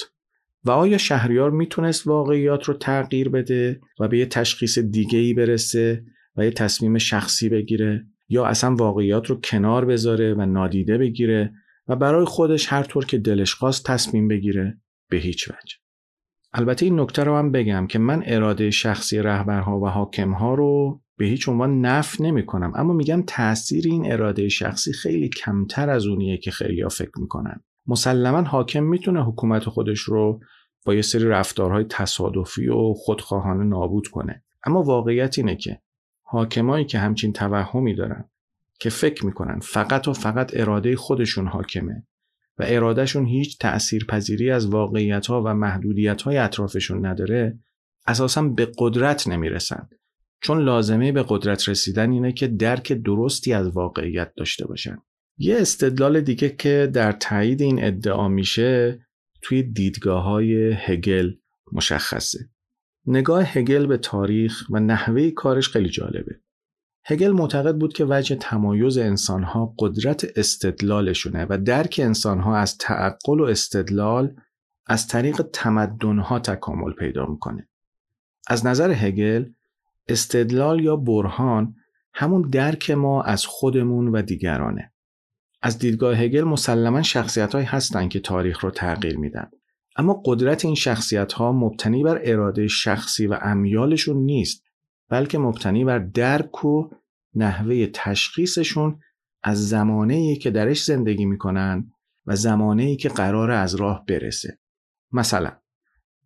و 0.66 0.72
آیا 0.72 0.98
شهریار 0.98 1.52
می‌تونست 1.52 2.08
واقعیات 2.08 2.63
رو 2.63 2.74
تغییر 2.74 3.30
بده 3.30 3.82
و 4.00 4.08
به 4.08 4.18
یه 4.18 4.25
تشخیص 4.25 4.80
دیگه 4.80 5.20
ای 5.20 5.34
برسه 5.34 6.04
و 6.36 6.46
یه 6.46 6.52
تصمیم 6.52 6.98
شخصی 6.98 7.50
بگیره؟ 7.50 8.06
یا 8.30 8.46
اصلا 8.46 8.75
واقعیات 8.75 9.28
رو 9.28 9.40
کنار 9.44 9.86
بذاره 9.86 10.34
و 10.34 10.46
نادیده 10.46 10.98
بگیره 10.98 11.54
و 11.88 11.96
برای 11.96 12.25
خودش 12.25 12.74
هر 12.74 12.84
طور 12.84 13.06
که 13.06 13.18
دلش 13.18 13.54
خواست 13.54 13.86
تصمیم 13.86 14.28
بگیره؟ 14.28 14.82
به 15.10 15.18
هیچ 15.18 15.50
وجه. 15.50 15.83
البته 16.53 16.86
این 16.86 17.00
نکته 17.00 17.24
رو 17.24 17.36
هم 17.36 17.51
بگم 17.51 17.88
که 17.88 18.00
من 18.00 18.24
اراده 18.25 18.72
شخصی 18.72 19.19
رهبرها 19.19 19.79
و 19.79 19.88
حاکمها 19.88 20.53
رو 20.53 21.01
به 21.17 21.25
هیچ 21.25 21.50
عنوان 21.50 21.81
نف 21.86 22.22
نمی 22.22 22.45
کنم 22.45 22.72
اما 22.75 22.93
میگم 22.93 23.24
تاثیر 23.27 23.86
این 23.88 24.12
اراده 24.12 24.50
شخصی 24.50 24.93
خیلی 24.93 25.29
کمتر 25.29 25.89
از 25.89 26.05
اونیه 26.05 26.38
که 26.38 26.51
خیلی 26.51 26.89
فکر 26.89 27.19
می‌کنن. 27.19 27.63
مسلما 27.88 28.41
حاکم 28.41 28.83
می‌تونه 28.83 29.24
حکومت 29.24 29.63
خودش 29.63 30.00
رو 30.00 30.39
با 30.86 30.93
یه 30.93 31.01
سری 31.01 31.25
رفتارهای 31.25 31.83
تصادفی 31.83 32.67
و 32.67 32.93
خودخواهانه 32.93 33.63
نابود 33.63 34.07
کنه. 34.07 34.43
اما 34.65 34.83
واقعیت 34.83 35.38
اینه 35.38 35.55
که 35.55 35.81
حاکمایی 36.24 36.86
که 36.86 37.00
همچین 37.00 37.33
توهمی 37.33 37.95
دارن 37.95 38.29
که 38.79 38.89
فکر 38.89 39.25
می‌کنن 39.25 39.60
فقط 39.60 40.07
و 40.07 40.13
فقط 40.13 40.51
اراده 40.53 40.95
خودشون 40.95 41.48
حاکمه 41.48 42.07
و 42.57 42.63
ارادهشون 42.67 43.25
هیچ 43.25 43.60
تأثیر 43.60 44.05
پذیری 44.05 44.51
از 44.51 44.65
واقعیت 44.65 45.27
ها 45.27 45.43
و 45.45 45.53
محدودیت 45.53 46.22
های 46.22 46.38
اطرافشون 46.38 47.05
نداره 47.05 47.60
اساسا 48.07 48.41
به 48.41 48.72
قدرت 48.77 49.27
نمی‌رسن 49.27 49.89
چون 50.41 50.63
لازمه 50.63 51.12
به 51.12 51.25
قدرت 51.27 51.69
رسیدن 51.69 52.12
اینه 52.12 52.31
که 52.31 52.48
درک 52.48 52.93
درستی 52.93 53.53
از 53.53 53.67
واقعیت 53.67 54.33
داشته 54.38 54.67
باشن. 54.67 54.98
یه 55.38 55.57
استدلال 55.60 56.22
دیگه 56.22 56.50
که 56.50 56.89
در 56.93 57.12
تایید 57.12 57.62
این 57.62 57.83
ادعا 57.83 58.27
میشه 58.27 59.00
توی 59.41 59.63
دیدگاه 59.63 60.24
های 60.24 60.74
هگل 60.74 61.31
مشخصه. 61.72 62.39
نگاه 63.05 63.43
هگل 63.43 63.86
به 63.86 63.98
تاریخ 63.98 64.65
و 64.69 64.79
نحوه 64.79 65.31
کارش 65.31 65.69
خیلی 65.69 65.89
جالبه. 65.89 66.39
هگل 67.05 67.31
معتقد 67.31 67.75
بود 67.75 67.93
که 67.93 68.05
وجه 68.10 68.36
تمایز 68.36 68.98
انسانها 68.98 69.75
قدرت 69.79 70.25
استدلالشونه 70.36 71.45
و 71.50 71.57
درک 71.57 72.00
انسانها 72.03 72.57
از 72.57 72.77
تعقل 72.77 73.39
و 73.39 73.43
استدلال 73.43 74.36
از 74.86 75.07
طریق 75.07 75.41
تمدنها 75.53 76.39
تکامل 76.39 76.93
پیدا 76.93 77.25
می‌کنه. 77.25 77.67
از 78.48 78.65
نظر 78.65 78.91
هگل 78.91 79.45
استدلال 80.07 80.83
یا 80.83 80.95
برهان 80.95 81.75
همون 82.13 82.50
درک 82.50 82.91
ما 82.91 83.24
از 83.24 83.45
خودمون 83.45 84.07
و 84.07 84.22
دیگرانه. 84.22 84.91
از 85.62 85.77
دیدگاه 85.79 86.17
هگل 86.17 86.43
مسلما 86.43 87.01
شخصیت 87.01 87.53
هایی 87.53 87.65
هستند 87.65 88.10
که 88.10 88.19
تاریخ 88.19 88.63
رو 88.63 88.72
تغییر 88.72 89.17
میدن. 89.17 89.50
اما 89.95 90.22
قدرت 90.25 90.65
این 90.65 90.75
شخصیت 90.75 91.33
ها 91.33 91.51
مبتنی 91.51 92.03
بر 92.03 92.19
اراده 92.24 92.67
شخصی 92.67 93.27
و 93.27 93.39
امیالشون 93.41 94.17
نیست 94.17 94.62
بلکه 95.13 95.38
مبتنی 95.38 95.86
بر 95.86 96.00
درک 96.00 96.65
و 96.65 96.89
نحوه 97.36 97.88
تشخیصشون 97.93 99.00
از 99.43 99.70
زمانه 99.70 100.36
که 100.36 100.51
درش 100.51 100.84
زندگی 100.84 101.25
می‌کنن 101.25 101.91
و 102.25 102.36
زمانه 102.36 102.96
که 102.96 103.10
قرار 103.10 103.51
از 103.51 103.75
راه 103.75 104.05
برسه. 104.05 104.60
مثلا 105.12 105.51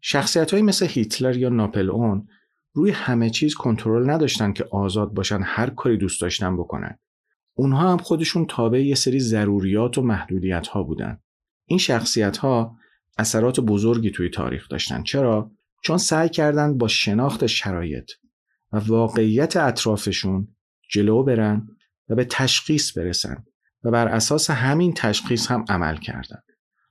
شخصیت 0.01 0.53
های 0.53 0.61
مثل 0.61 0.87
هیتلر 0.87 1.37
یا 1.37 1.49
ناپلئون 1.49 2.27
روی 2.73 2.91
همه 2.91 3.29
چیز 3.29 3.55
کنترل 3.55 4.09
نداشتن 4.09 4.53
که 4.53 4.65
آزاد 4.71 5.13
باشن 5.13 5.41
هر 5.43 5.69
کاری 5.69 5.97
دوست 5.97 6.21
داشتن 6.21 6.57
بکنن. 6.57 6.99
اونها 7.53 7.91
هم 7.91 7.97
خودشون 7.97 8.45
تابع 8.45 8.83
یه 8.85 8.95
سری 8.95 9.19
ضروریات 9.19 9.97
و 9.97 10.01
محدودیت 10.01 10.67
ها 10.67 10.83
بودن. 10.83 11.19
این 11.65 11.79
شخصیت 11.79 12.37
ها 12.37 12.77
اثرات 13.17 13.59
بزرگی 13.59 14.11
توی 14.11 14.29
تاریخ 14.29 14.69
داشتن. 14.69 15.03
چرا؟ 15.03 15.51
چون 15.83 15.97
سعی 15.97 16.29
کردند 16.29 16.77
با 16.77 16.87
شناخت 16.87 17.45
شرایط 17.45 18.11
واقعیت 18.79 19.57
اطرافشون 19.57 20.47
جلو 20.89 21.23
برن 21.23 21.67
و 22.09 22.15
به 22.15 22.25
تشخیص 22.25 22.97
برسن 22.97 23.43
و 23.83 23.91
بر 23.91 24.07
اساس 24.07 24.49
همین 24.49 24.93
تشخیص 24.93 25.51
هم 25.51 25.65
عمل 25.69 25.97
کردن. 25.97 26.39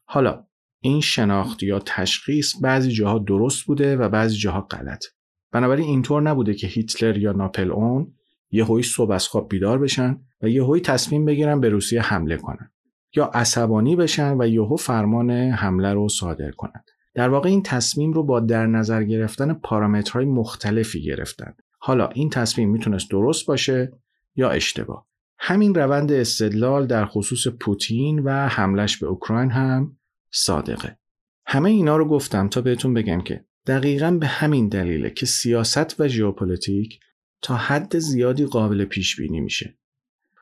حالا 0.05 0.47
این 0.81 1.01
شناخت 1.01 1.63
یا 1.63 1.79
تشخیص 1.79 2.55
بعضی 2.63 2.93
جاها 2.93 3.19
درست 3.19 3.65
بوده 3.65 3.97
و 3.97 4.09
بعضی 4.09 4.37
جاها 4.37 4.61
غلط. 4.61 5.05
بنابراین 5.53 5.87
اینطور 5.87 6.23
نبوده 6.23 6.55
که 6.55 6.67
هیتلر 6.67 7.19
یا 7.19 7.33
ناپل 7.33 7.73
اون 7.73 8.15
هوی 8.53 8.83
صبح 8.83 9.13
از 9.13 9.29
خواب 9.29 9.49
بیدار 9.49 9.79
بشن 9.79 10.21
و 10.43 10.49
یه 10.49 10.65
هوی 10.65 10.81
تصمیم 10.81 11.25
بگیرن 11.25 11.61
به 11.61 11.69
روسیه 11.69 12.03
حمله 12.03 12.37
کنن 12.37 12.71
یا 13.17 13.25
عصبانی 13.25 13.97
بشن 13.97 14.37
و 14.41 14.47
یهو 14.47 14.77
فرمان 14.77 15.31
حمله 15.31 15.93
رو 15.93 16.09
صادر 16.09 16.51
کنن. 16.51 16.85
در 17.15 17.29
واقع 17.29 17.49
این 17.49 17.63
تصمیم 17.63 18.13
رو 18.13 18.23
با 18.23 18.41
در 18.41 18.67
نظر 18.67 19.05
گرفتن 19.05 19.55
پارامترهای 19.55 20.27
مختلفی 20.27 21.03
گرفتن 21.03 21.55
حالا 21.87 22.09
این 22.09 22.31
تصمیم 22.31 22.71
می‌تونست 22.71 23.11
درست 23.11 23.47
باشه 23.47 23.93
یا 24.37 24.51
اشتباه؟ 24.51 25.07
همین 25.39 25.75
روند 25.75 26.13
استدلال 26.13 26.87
در 26.87 27.07
خصوص 27.07 27.47
پوتین 27.61 28.19
و 28.19 28.49
حملش 28.49 28.97
به 28.97 29.07
اوکراین 29.07 29.51
هم 29.51 29.97
صادقه. 30.31 30.99
همه 31.47 31.71
اینا 31.71 31.97
رو 31.97 32.09
گفتم 32.09 32.49
تا 32.49 32.61
بهتون 32.61 32.95
بگم 32.95 33.21
که 33.21 33.45
دقیقا 33.67 34.11
به 34.11 34.27
همین 34.27 34.69
دلیله 34.69 35.11
که 35.11 35.27
سیاست 35.27 36.01
و 36.01 36.09
ژئوپلیتیک 36.09 37.01
تا 37.43 37.57
حد 37.57 37.99
زیادی 37.99 38.47
قابل 38.47 38.85
پیش 38.85 39.17
بینی 39.17 39.41
میشه. 39.41 39.75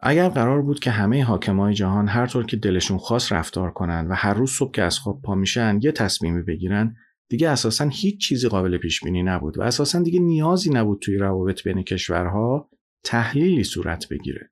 اگر 0.02 0.28
قرار 0.28 0.62
بود 0.62 0.80
که 0.80 0.90
همه 0.90 1.24
حاکمای 1.24 1.74
جهان 1.74 2.08
هر 2.08 2.26
طور 2.26 2.46
که 2.46 2.56
دلشون 2.56 2.98
خواست 2.98 3.32
رفتار 3.32 3.70
کنن 3.70 4.06
و 4.08 4.14
هر 4.14 4.34
روز 4.34 4.50
صبح 4.50 4.70
که 4.70 4.82
از 4.82 4.98
خواب 4.98 5.22
پا 5.22 5.34
میشن 5.34 5.78
یه 5.82 5.92
تصمیمی 5.92 6.42
بگیرن 6.42 6.96
دیگه 7.28 7.48
اساسا 7.48 7.88
هیچ 7.88 8.28
چیزی 8.28 8.48
قابل 8.48 8.78
پیش 8.78 9.04
بینی 9.04 9.22
نبود 9.22 9.58
و 9.58 9.62
اساسا 9.62 10.02
دیگه 10.02 10.20
نیازی 10.20 10.70
نبود 10.70 10.98
توی 11.00 11.16
روابط 11.16 11.62
بین 11.62 11.82
کشورها 11.82 12.70
تحلیلی 13.04 13.64
صورت 13.64 14.08
بگیره. 14.08 14.50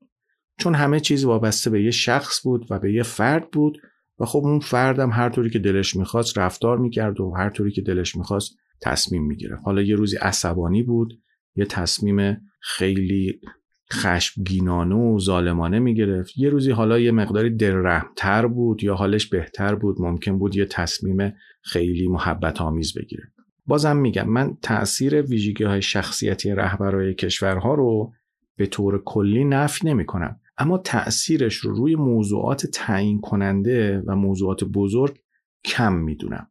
چون 0.58 0.74
همه 0.74 1.00
چیز 1.00 1.24
وابسته 1.24 1.70
به 1.70 1.82
یه 1.82 1.90
شخص 1.90 2.40
بود 2.42 2.66
و 2.70 2.78
به 2.78 2.92
یه 2.92 3.02
فرد 3.02 3.50
بود 3.50 3.78
و 4.18 4.24
خب 4.24 4.38
اون 4.44 4.60
فردم 4.60 5.10
هر 5.10 5.30
طوری 5.30 5.50
که 5.50 5.58
دلش 5.58 5.96
می‌خواست 5.96 6.38
رفتار 6.38 6.78
می‌کرد 6.78 7.20
و 7.20 7.30
هر 7.36 7.50
طوری 7.50 7.72
که 7.72 7.82
دلش 7.82 8.16
می‌خواست 8.16 8.56
تصمیم 8.82 9.26
می‌گیره 9.26 9.56
حالا 9.56 9.82
یه 9.82 9.94
روزی 9.94 10.16
عصبانی 10.16 10.82
بود 10.82 11.20
یه 11.56 11.64
تصمیم 11.64 12.40
خیلی 12.60 13.40
خشمگینانه 13.92 14.94
و 14.94 15.18
ظالمانه 15.18 15.78
می‌گرفت. 15.78 16.38
یه 16.38 16.48
روزی 16.48 16.70
حالا 16.70 16.98
یه 16.98 17.10
مقداری 17.10 17.50
دلرحمتر 17.56 18.46
بود 18.46 18.84
یا 18.84 18.94
حالش 18.94 19.26
بهتر 19.26 19.74
بود 19.74 20.00
ممکن 20.00 20.38
بود 20.38 20.56
یه 20.56 20.64
تصمیم 20.64 21.32
خیلی 21.62 22.08
محبت 22.08 22.60
آمیز 22.60 22.94
بگیره. 22.94 23.22
بازم 23.66 23.96
میگم 23.96 24.28
من 24.28 24.56
تاثیر 24.62 25.22
ویژگی 25.22 25.64
های 25.64 25.82
شخصیتی 25.82 26.50
رهبرای 26.50 27.14
کشورها 27.14 27.74
رو 27.74 28.12
به 28.56 28.66
طور 28.66 29.02
کلی 29.04 29.44
نفی 29.44 29.86
نمی 29.86 30.06
کنم 30.06 30.40
اما 30.58 30.78
تأثیرش 30.78 31.54
رو 31.54 31.74
روی 31.74 31.96
موضوعات 31.96 32.66
تعیین 32.66 33.20
کننده 33.20 34.02
و 34.06 34.16
موضوعات 34.16 34.64
بزرگ 34.64 35.18
کم 35.64 35.92
می‌دونم. 35.92 36.50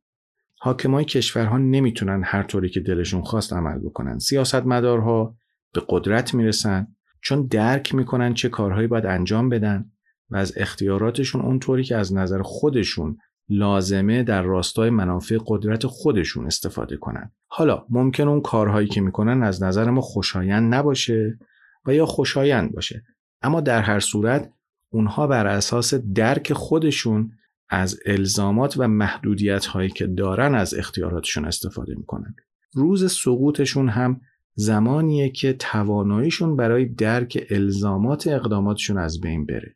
حاکمای 0.60 1.06
کشورها 1.06 1.58
نمی‌تونن 1.58 2.22
هر 2.25 2.44
طوری 2.44 2.70
که 2.70 2.80
دلشون 2.80 3.22
خواست 3.22 3.53
عمل 3.53 3.80
بکنن. 3.80 4.20
سیاستمدارها 4.20 5.36
به 5.74 5.82
قدرت 5.89 6.34
می‌رسن 6.34 6.88
چون 7.22 7.48
درک 7.48 7.96
می‌کنن 7.96 8.34
چه 8.34 8.50
کارهایی 8.50 8.88
باید 8.88 9.06
انجام 9.06 9.50
بدن 9.50 9.91
و 10.30 10.36
از 10.36 10.53
اختیاراتشون 10.58 11.41
اونطوری 11.41 11.84
که 11.84 11.96
از 11.96 12.13
نظر 12.13 12.41
خودشون 12.41 13.18
لازمه 13.50 14.24
در 14.24 14.41
راستای 14.41 14.89
منافع 14.89 15.38
قدرت 15.48 15.88
خودشون 15.88 16.45
استفاده 16.45 16.98
کنن. 16.98 17.31
حالا 17.48 17.86
ممکن 17.89 18.27
اون 18.27 18.41
کارهایی 18.41 18.88
که 18.88 19.01
می‌کنن 19.01 19.43
از 19.43 19.63
نظر 19.63 19.89
ما 19.89 20.01
خوشایند 20.01 20.74
نباشه 20.74 21.39
و 21.86 21.93
یا 21.93 22.05
خوشایند 22.05 22.71
باشه. 22.71 23.03
اما 23.41 23.62
در 23.62 23.81
هر 23.81 24.00
صورت 24.00 24.53
اونها 24.89 25.27
بر 25.27 25.48
اساس 25.48 25.93
درک 25.93 26.53
خودشون 26.53 27.31
از 27.69 28.00
الزامات 28.05 28.75
و 28.77 28.88
محدودیت 28.88 29.65
هایی 29.65 29.89
که 29.89 30.07
دارن 30.07 30.55
از 30.55 30.74
اختیاراتشون 30.74 31.45
استفاده 31.45 31.95
می‌کنن. 31.95 32.36
روز 32.74 33.12
سقوطشون 33.12 33.89
هم 33.89 34.21
زمانیه 34.55 35.29
که 35.29 35.53
تواناییشون 35.53 36.55
برای 36.55 36.86
درک 36.86 37.48
الزامات 37.50 38.27
اقداماتشون 38.27 38.98
از 38.98 39.21
بین 39.21 39.45
بره 39.45 39.75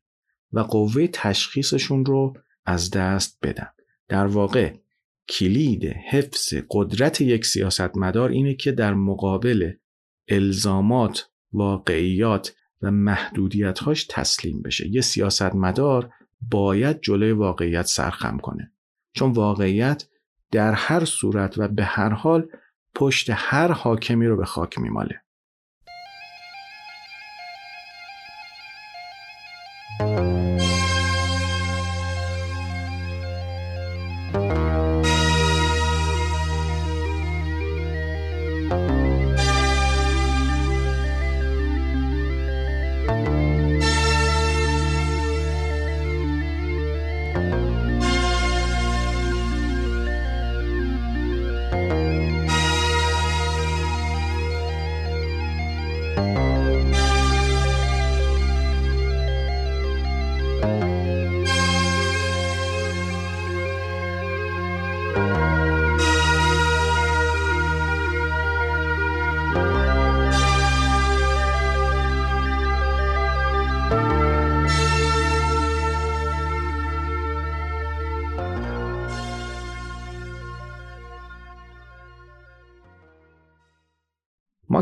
و 0.51 0.59
قوه 0.59 1.07
تشخیصشون 1.07 2.05
رو 2.05 2.33
از 2.65 2.91
دست 2.91 3.39
بدن 3.43 3.69
در 4.07 4.25
واقع 4.25 4.73
کلید 5.29 5.85
حفظ 5.85 6.53
قدرت 6.71 7.21
یک 7.21 7.45
سیاستمدار 7.45 8.29
اینه 8.29 8.53
که 8.53 8.71
در 8.71 8.93
مقابل 8.93 9.71
الزامات 10.27 11.29
واقعیات 11.53 12.55
و 12.81 12.91
محدودیتهاش 12.91 14.05
تسلیم 14.09 14.61
بشه. 14.61 14.87
یه 14.87 15.01
سیاستمدار 15.01 16.09
باید 16.51 17.01
جلوی 17.01 17.31
واقعیت 17.31 17.85
سرخم 17.85 18.37
کنه. 18.37 18.71
چون 19.13 19.31
واقعیت 19.31 20.07
در 20.51 20.73
هر 20.73 21.05
صورت 21.05 21.57
و 21.57 21.67
به 21.67 21.83
هر 21.83 22.09
حال 22.09 22.47
پشت 22.95 23.29
هر 23.33 23.71
حاکمی 23.71 24.27
رو 24.27 24.37
به 24.37 24.45
خاک 24.45 24.79
میماله. 24.79 25.21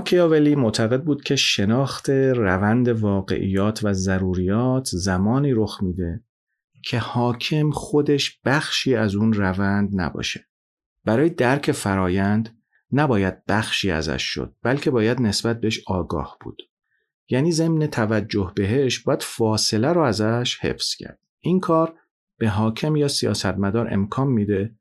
ماکیاولی 0.03 0.55
معتقد 0.55 1.03
بود 1.03 1.23
که 1.23 1.35
شناخت 1.35 2.09
روند 2.09 2.87
واقعیات 2.87 3.79
و 3.83 3.93
ضروریات 3.93 4.89
زمانی 4.93 5.53
رخ 5.53 5.83
میده 5.83 6.23
که 6.85 6.99
حاکم 6.99 7.71
خودش 7.71 8.39
بخشی 8.45 8.95
از 8.95 9.15
اون 9.15 9.33
روند 9.33 9.89
نباشه. 10.01 10.45
برای 11.05 11.29
درک 11.29 11.71
فرایند 11.71 12.57
نباید 12.91 13.45
بخشی 13.45 13.91
ازش 13.91 14.23
شد 14.23 14.55
بلکه 14.63 14.91
باید 14.91 15.21
نسبت 15.21 15.59
بهش 15.61 15.83
آگاه 15.87 16.37
بود. 16.41 16.61
یعنی 17.29 17.51
ضمن 17.51 17.87
توجه 17.87 18.51
بهش 18.55 18.99
باید 18.99 19.23
فاصله 19.23 19.93
رو 19.93 20.01
ازش 20.01 20.59
حفظ 20.61 20.95
کرد. 20.95 21.19
این 21.39 21.59
کار 21.59 21.95
به 22.37 22.49
حاکم 22.49 22.95
یا 22.95 23.07
سیاستمدار 23.07 23.93
امکان 23.93 24.27
میده 24.27 24.75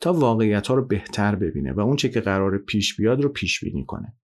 تا 0.00 0.12
واقعیت 0.12 0.66
ها 0.66 0.74
رو 0.74 0.84
بهتر 0.84 1.34
ببینه 1.34 1.72
و 1.72 1.80
اونچه 1.80 2.08
که 2.08 2.20
قرار 2.20 2.58
پیش 2.58 2.96
بیاد 2.96 3.20
رو 3.20 3.28
پیش 3.28 3.64
بینی 3.64 3.84
کنه. 3.84 4.17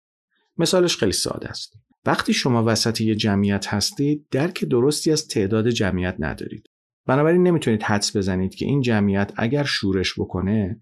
مثالش 0.58 0.96
خیلی 0.96 1.12
ساده 1.12 1.49
است. 1.49 1.73
وقتی 2.06 2.32
شما 2.32 2.64
وسط 2.66 3.00
یه 3.00 3.14
جمعیت 3.14 3.66
هستید 3.66 4.26
درک 4.30 4.64
درستی 4.64 5.12
از 5.12 5.28
تعداد 5.28 5.70
جمعیت 5.70 6.16
ندارید. 6.18 6.66
بنابراین 7.06 7.42
نمی‌تونید 7.42 7.82
حدس 7.82 8.16
بزنید 8.16 8.54
که 8.54 8.64
این 8.64 8.80
جمعیت 8.80 9.32
اگر 9.37 9.64
شورش 9.64 10.14
بکنه 10.18 10.80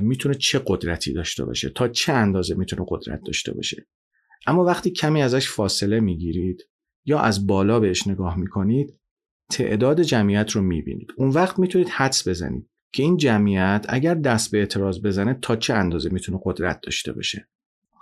می‌تونه 0.00 0.34
چه 0.34 0.62
قدرتی 0.66 1.12
داشته 1.12 1.44
باشه 1.44 1.70
تا 1.70 1.88
چه 1.88 2.12
اندازه 2.12 2.54
می‌تونه 2.54 2.84
قدرت 2.88 3.20
داشته 3.26 3.52
باشه 3.52 3.86
اما 4.46 4.64
وقتی 4.64 4.90
کمی 4.90 5.22
ازش 5.22 5.48
فاصله 5.48 6.00
می‌گیرید 6.00 6.68
یا 7.04 7.20
از 7.20 7.46
بالا 7.46 7.80
بهش 7.80 8.06
نگاه 8.06 8.38
می‌کنید 8.38 9.00
تعداد 9.50 10.02
جمعیت 10.02 10.50
رو 10.50 10.62
می‌بینید 10.62 11.08
اون 11.16 11.28
وقت 11.28 11.58
می‌تونید 11.58 11.88
حدس 11.88 12.28
بزنید 12.28 12.70
که 12.92 13.02
این 13.02 13.16
جمعیت 13.16 13.86
اگر 13.88 14.14
دست 14.14 14.50
به 14.50 14.58
اعتراض 14.58 15.00
بزنه 15.00 15.38
تا 15.42 15.56
چه 15.56 15.74
اندازه 15.74 16.10
می‌تونه 16.12 16.38
قدرت 16.44 16.80
داشته 16.82 17.12
باشه 17.12 17.48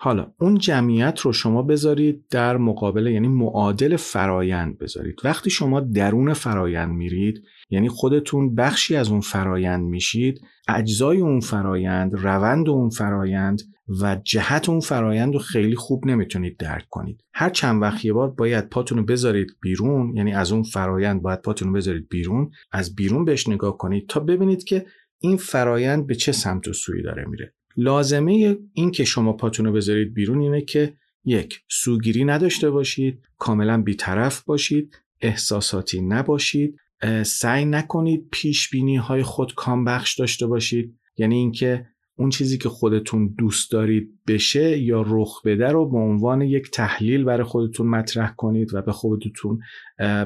حالا 0.00 0.32
اون 0.40 0.58
جمعیت 0.58 1.20
رو 1.20 1.32
شما 1.32 1.62
بذارید 1.62 2.24
در 2.30 2.56
مقابل 2.56 3.06
یعنی 3.06 3.28
معادل 3.28 3.96
فرایند 3.96 4.78
بذارید. 4.78 5.16
وقتی 5.24 5.50
شما 5.50 5.80
درون 5.80 6.32
فرایند 6.32 6.90
میرید 6.90 7.42
یعنی 7.70 7.88
خودتون 7.88 8.54
بخشی 8.54 8.96
از 8.96 9.10
اون 9.10 9.20
فرایند 9.20 9.84
میشید 9.84 10.40
اجزای 10.68 11.20
اون 11.20 11.40
فرایند 11.40 12.14
روند 12.14 12.68
اون 12.68 12.90
فرایند 12.90 13.62
و 14.02 14.16
جهت 14.24 14.68
اون 14.68 14.80
فرایند 14.80 15.34
رو 15.34 15.38
خیلی 15.40 15.76
خوب 15.76 16.06
نمی‌تونید 16.06 16.56
درک 16.56 16.86
کنید. 16.90 17.24
هر 17.34 17.50
چند 17.50 17.82
وقت 17.82 18.04
یه 18.04 18.12
بار 18.12 18.30
باید 18.30 18.68
پاتون 18.68 18.98
رو 18.98 19.04
بذارید 19.04 19.56
بیرون 19.62 20.16
یعنی 20.16 20.32
از 20.32 20.52
اون 20.52 20.62
فرایند 20.62 21.22
باید 21.22 21.42
پاتون 21.42 21.68
رو 21.68 21.74
بذارید 21.74 22.08
بیرون 22.08 22.50
از 22.72 22.94
بیرون 22.94 23.24
بهش 23.24 23.48
نگاه 23.48 23.78
کنید 23.78 24.08
تا 24.08 24.20
ببینید 24.20 24.64
که 24.64 24.86
این 25.18 25.36
فرایند 25.36 26.06
به 26.06 26.14
چه 26.14 26.32
سمت 26.32 26.68
و 26.68 26.72
سوی 26.72 27.02
داره 27.02 27.24
میره. 27.24 27.54
لازمه 27.80 28.56
این 28.72 28.90
که 28.90 29.04
شما 29.04 29.32
پاتون 29.32 29.66
رو 29.66 29.72
بذارید 29.72 30.14
بیرون 30.14 30.40
اینه 30.40 30.60
که 30.60 30.94
یک 31.24 31.60
سوگیری 31.68 32.24
نداشته 32.24 32.70
باشید 32.70 33.22
کاملا 33.38 33.82
بیطرف 33.82 34.44
باشید 34.44 34.98
احساساتی 35.20 36.00
نباشید 36.00 36.76
سعی 37.22 37.64
نکنید 37.64 38.28
پیش 38.32 38.70
بینی 38.70 38.96
های 38.96 39.22
خود 39.22 39.54
کام 39.54 39.84
بخش 39.84 40.18
داشته 40.18 40.46
باشید. 40.46 40.94
یعنی 41.16 41.36
اینکه 41.36 41.86
اون 42.16 42.30
چیزی 42.30 42.58
که 42.58 42.68
خودتون 42.68 43.34
دوست 43.38 43.72
دارید 43.72 44.18
بشه 44.26 44.78
یا 44.78 45.04
رخ 45.06 45.42
بده 45.44 45.68
رو 45.68 45.88
به 45.90 45.98
عنوان 45.98 46.42
یک 46.42 46.70
تحلیل 46.70 47.24
برای 47.24 47.44
خودتون 47.44 47.86
مطرح 47.86 48.34
کنید 48.36 48.74
و 48.74 48.82
به 48.82 48.92
خودتون 48.92 49.60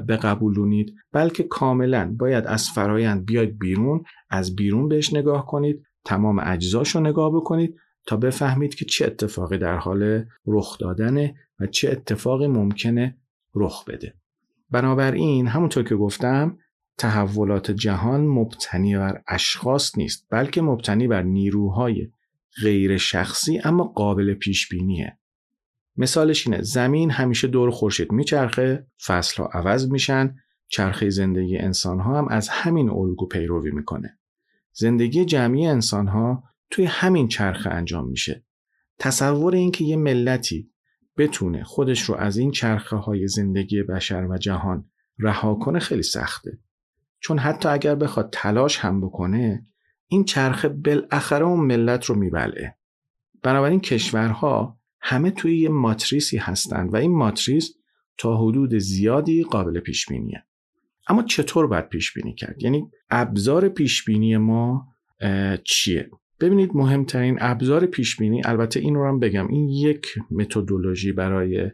بقبولونید. 0.08 0.94
بلکه 1.12 1.42
کاملا 1.42 2.14
باید 2.18 2.46
از 2.46 2.68
فرایند 2.70 3.26
بیاید 3.26 3.58
بیرون 3.58 4.02
از 4.30 4.56
بیرون 4.56 4.88
بهش 4.88 5.12
نگاه 5.12 5.46
کنید. 5.46 5.82
تمام 6.04 6.40
اجزاش 6.42 6.96
رو 6.96 7.00
نگاه 7.00 7.32
بکنید 7.32 7.76
تا 8.06 8.16
بفهمید 8.16 8.74
که 8.74 8.84
چه 8.84 9.06
اتفاقی 9.06 9.58
در 9.58 9.76
حال 9.76 10.24
رخ 10.46 10.78
دادنه 10.78 11.34
و 11.60 11.66
چه 11.66 11.90
اتفاقی 11.90 12.46
ممکنه 12.46 13.16
رخ 13.54 13.84
بده. 13.84 14.14
بنابراین 14.70 15.46
همونطور 15.46 15.84
که 15.84 15.96
گفتم 15.96 16.58
تحولات 16.98 17.70
جهان 17.70 18.26
مبتنی 18.26 18.96
بر 18.96 19.22
اشخاص 19.28 19.98
نیست 19.98 20.26
بلکه 20.30 20.62
مبتنی 20.62 21.08
بر 21.08 21.22
نیروهای 21.22 22.08
غیر 22.62 22.96
شخصی 22.96 23.60
اما 23.64 23.84
قابل 23.84 24.34
پیش 24.34 24.68
بینیه 24.68 25.18
مثالش 25.96 26.46
اینه 26.46 26.62
زمین 26.62 27.10
همیشه 27.10 27.48
دور 27.48 27.70
خورشید 27.70 28.12
میچرخه 28.12 28.86
فصل 29.06 29.42
ها 29.42 29.48
عوض 29.52 29.90
میشن 29.90 30.36
چرخه 30.68 31.10
زندگی 31.10 31.58
انسان 31.58 32.00
ها 32.00 32.18
هم 32.18 32.28
از 32.28 32.48
همین 32.48 32.90
الگو 32.90 33.26
پیروی 33.26 33.70
می‌کنه. 33.70 34.18
زندگی 34.72 35.24
جمعی 35.24 35.66
انسان 35.66 36.08
ها 36.08 36.44
توی 36.70 36.84
همین 36.84 37.28
چرخه 37.28 37.70
انجام 37.70 38.08
میشه. 38.08 38.44
تصور 38.98 39.54
اینکه 39.54 39.84
یه 39.84 39.96
ملتی 39.96 40.70
بتونه 41.16 41.64
خودش 41.64 42.02
رو 42.02 42.14
از 42.14 42.36
این 42.36 42.50
چرخه 42.50 42.96
های 42.96 43.28
زندگی 43.28 43.82
بشر 43.82 44.26
و 44.30 44.38
جهان 44.38 44.90
رها 45.18 45.54
کنه 45.54 45.78
خیلی 45.78 46.02
سخته. 46.02 46.58
چون 47.20 47.38
حتی 47.38 47.68
اگر 47.68 47.94
بخواد 47.94 48.28
تلاش 48.32 48.78
هم 48.78 49.00
بکنه 49.00 49.66
این 50.08 50.24
چرخه 50.24 50.68
بالاخره 50.68 51.44
اون 51.44 51.60
ملت 51.60 52.04
رو 52.04 52.14
میبلعه. 52.14 52.76
بنابراین 53.42 53.80
کشورها 53.80 54.78
همه 55.00 55.30
توی 55.30 55.58
یه 55.58 55.68
ماتریسی 55.68 56.36
هستند 56.36 56.94
و 56.94 56.96
این 56.96 57.14
ماتریس 57.14 57.74
تا 58.18 58.36
حدود 58.36 58.78
زیادی 58.78 59.42
قابل 59.42 59.80
پیش 59.80 60.06
بینیه 60.06 60.44
اما 61.08 61.22
چطور 61.22 61.66
باید 61.66 61.88
پیش 61.88 62.12
بینی 62.12 62.34
کرد؟ 62.34 62.62
یعنی 62.62 62.90
ابزار 63.10 63.68
پیش 63.68 64.04
بینی 64.04 64.36
ما 64.36 64.86
چیه؟ 65.64 66.10
ببینید 66.42 66.70
مهمترین 66.74 67.38
ابزار 67.40 67.86
پیش 67.86 68.16
بینی 68.16 68.42
البته 68.44 68.80
این 68.80 68.94
رو 68.94 69.08
هم 69.08 69.18
بگم 69.18 69.48
این 69.48 69.68
یک 69.68 70.06
متدولوژی 70.30 71.12
برای 71.12 71.70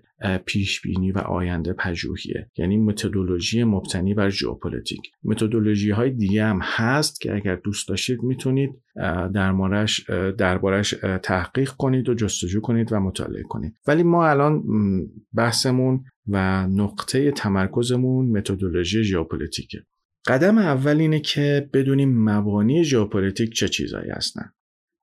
پیش 0.46 0.80
بینی 0.80 1.12
و 1.12 1.18
آینده 1.18 1.72
پژوهیه. 1.72 2.50
یعنی 2.56 2.76
متدولوژی 2.76 3.64
مبتنی 3.64 4.14
بر 4.14 4.28
ژئوپلیتیک. 4.28 5.00
متدولوژی 5.24 5.90
های 5.90 6.10
دیگه 6.10 6.44
هم 6.44 6.60
هست 6.62 7.20
که 7.20 7.34
اگر 7.34 7.56
دوست 7.56 7.88
داشتید 7.88 8.22
می‌تونید 8.22 8.70
دربارش 9.34 10.10
دربارش 10.38 10.94
تحقیق 11.22 11.70
کنید 11.70 12.08
و 12.08 12.14
جستجو 12.14 12.60
کنید 12.60 12.92
و 12.92 13.00
مطالعه 13.00 13.42
کنید. 13.42 13.74
ولی 13.86 14.02
ما 14.02 14.26
الان 14.26 14.62
بحثمون 15.34 16.04
و 16.28 16.66
نقطه 16.66 17.30
تمرکزمون 17.30 18.26
متدولوژی 18.26 19.04
ژئوپلیتیکه. 19.04 19.78
قدم 20.26 20.58
اول 20.58 21.00
اینه 21.00 21.20
که 21.20 21.70
بدونیم 21.72 22.30
مبانی 22.30 22.84
ژئوپلیتیک 22.84 23.52
چه 23.52 23.68
چیزایی 23.68 24.10
هستن. 24.10 24.50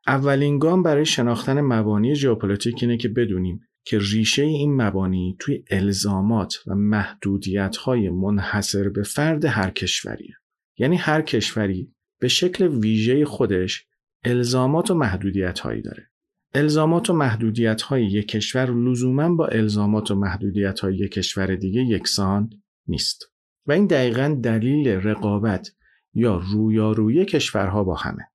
اولین 0.08 0.60
گام 0.60 0.84
برای 0.84 1.06
شناختن 1.06 1.62
مبانی 1.62 2.16
ژئوپلیتیک 2.16 2.76
اینه 2.82 2.98
که 2.98 3.10
بدونیم 3.10 3.62
که 3.86 4.00
ریشه 4.00 4.44
این 4.44 4.82
مبانی 4.82 5.36
توی 5.40 5.64
الزامات 5.70 6.56
و 6.68 6.76
محدودیت 6.76 7.78
های 7.78 8.10
منحصر 8.10 8.90
به 8.90 9.04
فرد 9.04 9.46
هر 9.46 9.70
کشوریه. 9.70 10.36
یعنی 10.78 10.96
هر 10.96 11.22
کشوری 11.22 11.92
به 12.20 12.28
شکل 12.28 12.68
ویژه 12.68 13.26
خودش 13.26 13.86
الزامات 14.24 14.92
و 14.92 14.94
محدودیت 14.94 15.60
هایی 15.60 15.82
داره. 15.82 16.10
الزامات 16.54 17.10
و 17.10 17.14
محدودیت 17.14 17.82
های 17.82 18.06
یک 18.06 18.28
کشور 18.28 18.72
لزوما 18.72 19.36
با 19.36 19.48
الزامات 19.48 20.12
و 20.12 20.16
محدودیت 20.16 20.80
های 20.80 20.96
یک 20.96 21.12
کشور 21.12 21.56
دیگه 21.56 21.82
یکسان 21.82 22.50
نیست. 22.88 23.32
و 23.66 23.72
این 23.72 23.88
دقیقا 23.88 24.40
دلیل 24.44 24.88
رقابت 24.88 25.72
یا 26.14 26.42
رویارویی 26.52 27.26
کشورها 27.26 27.84
با 27.84 27.96
همه. 27.96 28.28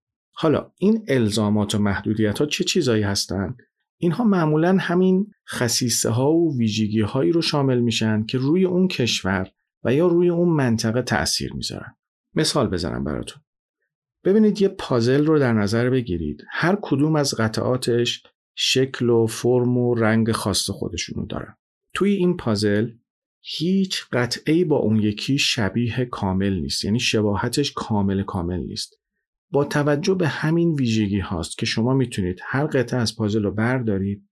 حالا 0.42 0.72
این 0.78 1.04
الزامات 1.08 1.74
و 1.74 1.78
محدودیت 1.78 2.38
ها 2.38 2.46
چه 2.46 2.64
چیزایی 2.64 3.02
هستند؟ 3.02 3.56
اینها 3.98 4.24
معمولا 4.24 4.76
همین 4.80 5.26
خصیصه 5.48 6.10
ها 6.10 6.32
و 6.32 6.58
ویژگی 6.58 7.00
هایی 7.00 7.32
رو 7.32 7.42
شامل 7.42 7.80
میشن 7.80 8.26
که 8.26 8.38
روی 8.38 8.64
اون 8.64 8.88
کشور 8.88 9.50
و 9.84 9.94
یا 9.94 10.06
روی 10.06 10.28
اون 10.28 10.48
منطقه 10.48 11.02
تأثیر 11.02 11.52
می‌ذارن. 11.52 11.96
مثال 12.34 12.68
بزنم 12.68 13.04
براتون. 13.04 13.42
ببینید 14.24 14.62
یه 14.62 14.68
پازل 14.68 15.26
رو 15.26 15.38
در 15.38 15.52
نظر 15.52 15.90
بگیرید. 15.90 16.44
هر 16.50 16.78
کدوم 16.82 17.16
از 17.16 17.34
قطعاتش 17.34 18.22
شکل 18.54 19.10
و 19.10 19.26
فرم 19.26 19.76
و 19.76 19.94
رنگ 19.94 20.32
خاص 20.32 20.70
خودشونو 20.70 21.26
دارن. 21.26 21.56
توی 21.94 22.12
این 22.12 22.36
پازل 22.36 22.90
هیچ 23.40 24.04
قطعه 24.12 24.64
با 24.64 24.76
اون 24.76 24.96
یکی 24.96 25.38
شبیه 25.38 26.04
کامل 26.04 26.60
نیست. 26.60 26.84
یعنی 26.84 27.00
شباهتش 27.00 27.72
کامل 27.72 28.22
کامل 28.22 28.60
نیست. 28.60 28.99
با 29.50 29.64
توجه 29.64 30.14
به 30.14 30.28
همین 30.28 30.74
ویژگی 30.74 31.20
هاست 31.20 31.58
که 31.58 31.66
شما 31.66 31.94
می‌تونید 31.94 32.40
هر 32.44 32.66
قطعه 32.66 33.00
از 33.00 33.16
پازل 33.16 33.42
رو 33.42 33.50
بردارید 33.50 34.28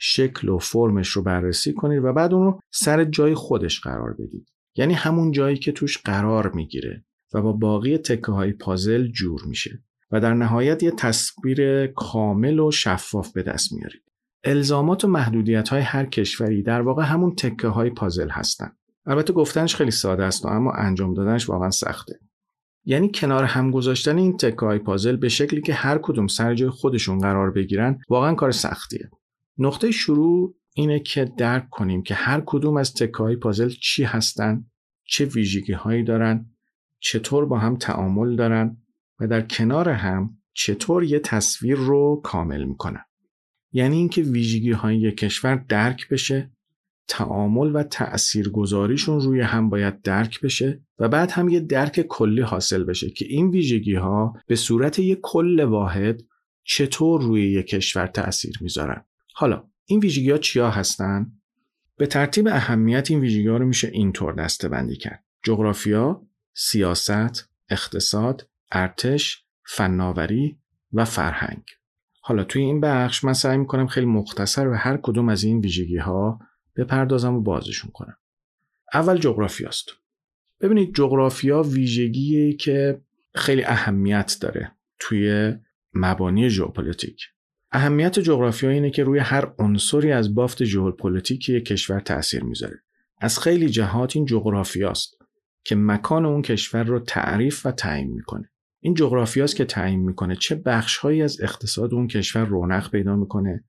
شکل 0.00 0.48
و 0.48 0.58
فرمش 0.58 1.08
رو 1.08 1.22
بررسی 1.22 1.72
کنید 1.72 2.04
و 2.04 2.12
بعد 2.12 2.34
اون 2.34 2.44
رو 2.44 2.60
سر 2.70 3.04
جای 3.04 3.34
خودش 3.34 3.80
قرار 3.80 4.12
بدید. 4.12 4.48
یعنی 4.76 4.94
همون 4.94 5.30
جایی 5.30 5.56
که 5.56 5.72
توش 5.72 5.98
قرار 5.98 6.52
می‌گیره 6.52 7.04
و 7.34 7.42
با 7.42 7.52
باقی 7.52 7.98
تکه 7.98 8.32
های 8.32 8.52
پازل 8.52 9.06
جور 9.06 9.40
میشه 9.46 9.82
و 10.10 10.20
در 10.20 10.34
نهایت 10.34 10.82
یه 10.82 10.90
تصویر 10.90 11.86
کامل 11.86 12.60
و 12.60 12.70
شفاف 12.70 13.32
به 13.32 13.42
دست 13.42 13.72
میارید. 13.72 14.02
الزامات 14.44 15.04
و 15.04 15.08
محدودیت 15.08 15.68
های 15.68 15.80
هر 15.80 16.06
کشوری 16.06 16.62
در 16.62 16.80
واقع 16.80 17.04
همون 17.04 17.34
تکه 17.34 17.68
های 17.68 17.90
پازل 17.90 18.28
هستن. 18.28 18.72
البته 19.06 19.32
گفتنش 19.32 19.76
خیلی 19.76 19.90
ساده 19.90 20.24
است 20.24 20.46
اما 20.46 20.72
انجام 20.72 21.14
دادنش 21.14 21.48
واقعا 21.48 21.70
سخته. 21.70 22.20
یعنی 22.88 23.10
کنار 23.14 23.44
هم 23.44 23.70
گذاشتن 23.70 24.18
این 24.18 24.36
تکه 24.36 24.78
پازل 24.78 25.16
به 25.16 25.28
شکلی 25.28 25.62
که 25.62 25.74
هر 25.74 25.98
کدوم 26.02 26.26
سر 26.26 26.54
جای 26.54 26.70
خودشون 26.70 27.18
قرار 27.18 27.50
بگیرن 27.50 27.98
واقعا 28.08 28.34
کار 28.34 28.50
سختیه. 28.50 29.10
نقطه 29.58 29.90
شروع 29.90 30.56
اینه 30.74 31.00
که 31.00 31.24
درک 31.38 31.70
کنیم 31.70 32.02
که 32.02 32.14
هر 32.14 32.42
کدوم 32.46 32.76
از 32.76 32.94
تکه 32.94 33.18
های 33.18 33.36
پازل 33.36 33.68
چی 33.68 34.04
هستن 34.04 34.64
چه 35.04 35.24
ویژگی 35.24 35.72
هایی 35.72 36.04
دارن 36.04 36.50
چطور 37.00 37.46
با 37.46 37.58
هم 37.58 37.76
تعامل 37.76 38.36
دارن 38.36 38.76
و 39.20 39.26
در 39.26 39.40
کنار 39.40 39.88
هم 39.88 40.38
چطور 40.54 41.04
یه 41.04 41.18
تصویر 41.18 41.76
رو 41.76 42.20
کامل 42.24 42.64
می‌کنن. 42.64 43.04
یعنی 43.72 43.96
اینکه 43.96 44.22
ویژگی 44.22 44.72
های 44.72 44.98
یک 44.98 45.16
کشور 45.16 45.54
درک 45.54 46.08
بشه 46.08 46.52
تعامل 47.08 47.76
و 47.76 47.82
تأثیرگذاریشون 47.82 49.20
روی 49.20 49.40
هم 49.40 49.70
باید 49.70 50.02
درک 50.02 50.40
بشه 50.40 50.87
و 50.98 51.08
بعد 51.08 51.30
هم 51.30 51.48
یه 51.48 51.60
درک 51.60 52.00
کلی 52.00 52.42
حاصل 52.42 52.84
بشه 52.84 53.10
که 53.10 53.24
این 53.28 53.50
ویژگی 53.50 53.94
ها 53.94 54.34
به 54.46 54.56
صورت 54.56 54.98
یک 54.98 55.18
کل 55.22 55.60
واحد 55.60 56.22
چطور 56.64 57.22
روی 57.22 57.52
یک 57.52 57.66
کشور 57.66 58.06
تأثیر 58.06 58.58
می‌ذارن. 58.60 59.04
حالا 59.34 59.64
این 59.86 60.00
ویژگی 60.00 60.30
ها 60.30 60.38
چیا 60.38 60.70
هستن؟ 60.70 61.32
به 61.96 62.06
ترتیب 62.06 62.48
اهمیت 62.48 63.10
این 63.10 63.20
ویژگی 63.20 63.48
ها 63.48 63.56
رو 63.56 63.66
میشه 63.66 63.88
اینطور 63.92 64.32
دسته 64.32 64.68
بندی 64.68 64.96
کرد. 64.96 65.24
جغرافیا 65.42 66.26
سیاست 66.54 67.48
اقتصاد 67.70 68.48
ارتش 68.72 69.44
فناوری 69.66 70.58
و 70.92 71.04
فرهنگ. 71.04 71.62
حالا 72.20 72.44
توی 72.44 72.62
این 72.62 72.80
بخش 72.80 73.24
من 73.24 73.32
سعی 73.32 73.58
می‌کنم 73.58 73.86
خیلی 73.86 74.06
مختصر 74.06 74.68
به 74.68 74.76
هر 74.76 74.96
کدوم 74.96 75.28
از 75.28 75.44
این 75.44 75.60
ویژگی 75.60 75.96
ها 75.96 76.38
بپردازم 76.76 77.34
و 77.34 77.40
بازشون 77.40 77.90
کنم. 77.90 78.16
اول 78.94 79.18
جغرافیاست. 79.18 79.86
ببینید 80.60 80.94
جغرافیا 80.94 81.62
ویژگیه 81.62 82.52
که 82.52 83.00
خیلی 83.34 83.64
اهمیت 83.64 84.36
داره 84.40 84.72
توی 84.98 85.54
مبانی 85.94 86.50
ژئوپلیتیک. 86.50 87.20
اهمیت 87.72 88.18
جغرافیا 88.18 88.70
اینه 88.70 88.90
که 88.90 89.04
روی 89.04 89.18
هر 89.18 89.52
عنصری 89.58 90.12
از 90.12 90.34
بافت 90.34 90.64
ژئوپلیتیک 90.64 91.44
کشور 91.44 92.00
تاثیر 92.00 92.44
می‌ذاره. 92.44 92.82
از 93.20 93.38
خیلی 93.38 93.68
جهات 93.68 94.16
این 94.16 94.24
جغرافیاست 94.24 95.18
که 95.64 95.76
مکان 95.76 96.26
اون 96.26 96.42
کشور 96.42 96.84
رو 96.84 97.00
تعریف 97.00 97.66
و 97.66 97.70
تعیین 97.70 98.12
می‌کنه. 98.12 98.50
این 98.80 98.94
جغرافیاست 98.94 99.56
که 99.56 99.64
تعیین 99.64 100.00
می‌کنه 100.00 100.36
چه 100.36 100.54
بخشهایی 100.54 101.22
از 101.22 101.40
اقتصاد 101.40 101.94
اون 101.94 102.06
کشور 102.06 102.44
رونق 102.44 102.90
پیدا 102.90 103.16
می‌کنه 103.16 103.64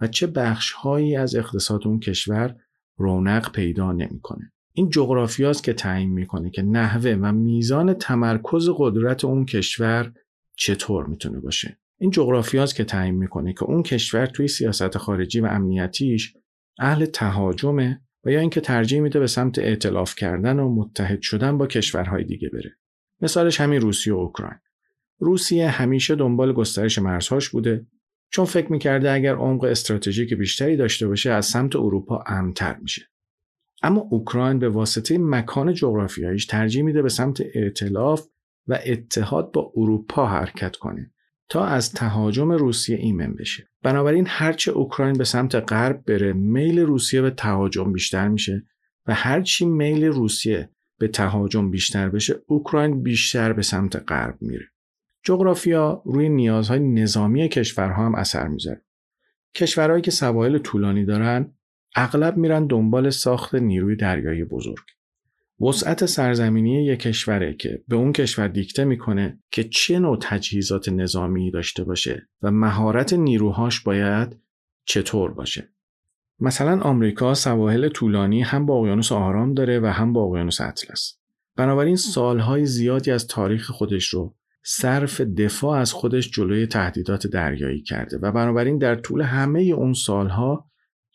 و 0.00 0.06
چه 0.06 0.26
بخشهایی 0.26 1.16
از 1.16 1.34
اقتصاد 1.34 1.86
اون 1.86 2.00
کشور 2.00 2.56
رونق 2.96 3.52
پیدا 3.52 3.92
نمی‌کنه. 3.92 4.52
این 4.80 4.88
جغرافیاست 4.88 5.64
که 5.64 5.72
تعیین 5.72 6.10
می‌کنه 6.10 6.50
که 6.50 6.62
نحوه 6.62 7.10
و 7.10 7.32
میزان 7.32 7.94
تمرکز 7.94 8.68
قدرت 8.76 9.24
اون 9.24 9.44
کشور 9.44 10.12
چطور 10.56 11.06
می‌تونه 11.06 11.40
باشه. 11.40 11.78
این 11.98 12.10
جغرافیاست 12.10 12.74
که 12.74 12.84
تعیین 12.84 13.14
می‌کنه 13.14 13.52
که 13.52 13.64
اون 13.64 13.82
کشور 13.82 14.26
توی 14.26 14.48
سیاست 14.48 14.98
خارجی 14.98 15.40
و 15.40 15.46
امنیتیش 15.46 16.34
اهل 16.78 17.04
تهاجمه 17.04 18.00
و 18.24 18.30
یا 18.30 18.40
اینکه 18.40 18.60
ترجیح 18.60 19.00
میده 19.00 19.20
به 19.20 19.26
سمت 19.26 19.58
ائتلاف 19.58 20.14
کردن 20.14 20.58
و 20.58 20.74
متحد 20.74 21.22
شدن 21.22 21.58
با 21.58 21.66
کشورهای 21.66 22.24
دیگه 22.24 22.48
بره. 22.48 22.76
مثالش 23.20 23.60
همین 23.60 23.80
روسیه 23.80 24.14
و 24.14 24.16
اوکراین. 24.16 24.58
روسیه 25.18 25.68
همیشه 25.68 26.14
دنبال 26.14 26.52
گسترش 26.52 26.98
مرزهاش 26.98 27.48
بوده 27.48 27.86
چون 28.30 28.44
فکر 28.44 28.72
می‌کرده 28.72 29.12
اگر 29.12 29.34
عمق 29.34 29.64
استراتژیک 29.64 30.34
بیشتری 30.34 30.76
داشته 30.76 31.08
باشه 31.08 31.30
از 31.30 31.46
سمت 31.46 31.76
اروپا 31.76 32.24
امتر 32.26 32.76
میشه. 32.82 33.02
اما 33.82 34.00
اوکراین 34.10 34.58
به 34.58 34.68
واسطه 34.68 35.18
مکان 35.18 35.74
جغرافیاییش 35.74 36.46
ترجیح 36.46 36.82
میده 36.82 37.02
به 37.02 37.08
سمت 37.08 37.42
ائتلاف 37.54 38.26
و 38.66 38.78
اتحاد 38.86 39.52
با 39.52 39.72
اروپا 39.76 40.26
حرکت 40.26 40.76
کنه 40.76 41.10
تا 41.48 41.64
از 41.64 41.92
تهاجم 41.92 42.52
روسیه 42.52 42.96
ایمن 42.96 43.34
بشه. 43.34 43.68
بنابراین 43.82 44.24
هرچه 44.28 44.72
اوکراین 44.72 45.18
به 45.18 45.24
سمت 45.24 45.54
غرب 45.54 46.04
بره 46.06 46.32
میل 46.32 46.78
روسیه 46.78 47.22
به 47.22 47.30
تهاجم 47.30 47.92
بیشتر 47.92 48.28
میشه 48.28 48.66
و 49.06 49.14
هرچی 49.14 49.66
میل 49.66 50.04
روسیه 50.04 50.70
به 50.98 51.08
تهاجم 51.08 51.70
بیشتر 51.70 52.08
بشه 52.08 52.34
اوکراین 52.46 53.02
بیشتر 53.02 53.52
به 53.52 53.62
سمت 53.62 53.96
غرب 54.08 54.36
میره. 54.40 54.66
جغرافیا 55.24 56.02
روی 56.04 56.28
نیازهای 56.28 56.80
نظامی 56.80 57.48
کشورها 57.48 58.06
هم 58.06 58.14
اثر 58.14 58.48
می‌ذاره. 58.48 58.82
کشورهایی 59.54 60.02
که 60.02 60.10
سواحل 60.10 60.58
طولانی 60.58 61.04
دارن 61.04 61.54
اغلب 61.94 62.36
میرن 62.36 62.66
دنبال 62.66 63.10
ساخت 63.10 63.54
نیروی 63.54 63.96
دریایی 63.96 64.44
بزرگ 64.44 64.84
وسعت 65.60 66.06
سرزمینی 66.06 66.84
یک 66.84 67.00
کشوره 67.00 67.54
که 67.54 67.82
به 67.88 67.96
اون 67.96 68.12
کشور 68.12 68.48
دیکته 68.48 68.84
می‌کنه 68.84 69.38
که 69.50 69.64
چه 69.64 69.98
نوع 69.98 70.18
تجهیزات 70.20 70.88
نظامی 70.88 71.50
داشته 71.50 71.84
باشه 71.84 72.28
و 72.42 72.50
مهارت 72.50 73.12
نیروهاش 73.12 73.80
باید 73.80 74.36
چطور 74.84 75.34
باشه. 75.34 75.68
مثلا 76.40 76.80
آمریکا 76.80 77.34
سواحل 77.34 77.88
طولانی 77.88 78.42
هم 78.42 78.66
با 78.66 78.78
اقیانوس 78.78 79.12
آرام 79.12 79.54
داره 79.54 79.80
و 79.80 79.86
هم 79.86 80.12
با 80.12 80.22
اقیانوس 80.22 80.60
اطلس. 80.60 81.18
بنابراین 81.56 81.96
سالهای 81.96 82.66
زیادی 82.66 83.10
از 83.10 83.26
تاریخ 83.26 83.70
خودش 83.70 84.06
رو 84.06 84.34
صرف 84.62 85.20
دفاع 85.20 85.78
از 85.78 85.92
خودش 85.92 86.30
جلوی 86.30 86.66
تهدیدات 86.66 87.26
دریایی 87.26 87.82
کرده 87.82 88.18
و 88.18 88.32
بنابراین 88.32 88.78
در 88.78 88.94
طول 88.94 89.22
همه 89.22 89.60
اون 89.60 89.92
سالها 89.92 90.69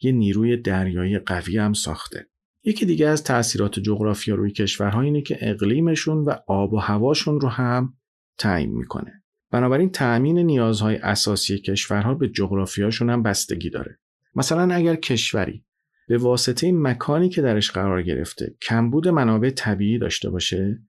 یه 0.05 0.11
نیروی 0.11 0.57
دریایی 0.57 1.19
قوی 1.19 1.57
هم 1.57 1.73
ساخته. 1.73 2.27
یکی 2.63 2.85
دیگه 2.85 3.07
از 3.07 3.23
تاثیرات 3.23 3.79
جغرافیا 3.79 4.35
روی 4.35 4.51
کشورها 4.51 5.01
اینه 5.01 5.21
که 5.21 5.37
اقلیمشون 5.41 6.17
و 6.17 6.35
آب 6.47 6.73
و 6.73 6.77
هواشون 6.77 7.39
رو 7.39 7.49
هم 7.49 7.93
تعیین 8.37 8.71
می‌کنه. 8.71 9.23
بنابراین 9.51 9.89
تأمین 9.89 10.39
نیازهای 10.39 10.95
اساسی 10.95 11.59
کشورها 11.59 12.13
به 12.13 12.27
جغرافیاشون 12.27 13.09
هم 13.09 13.23
بستگی 13.23 13.69
داره. 13.69 13.99
مثلا 14.35 14.75
اگر 14.75 14.95
کشوری 14.95 15.65
به 16.07 16.17
واسطه 16.17 16.71
مکانی 16.71 17.29
که 17.29 17.41
درش 17.41 17.71
قرار 17.71 18.03
گرفته 18.03 18.55
کمبود 18.61 19.07
منابع 19.07 19.49
طبیعی 19.49 19.97
داشته 19.97 20.29
باشه 20.29 20.81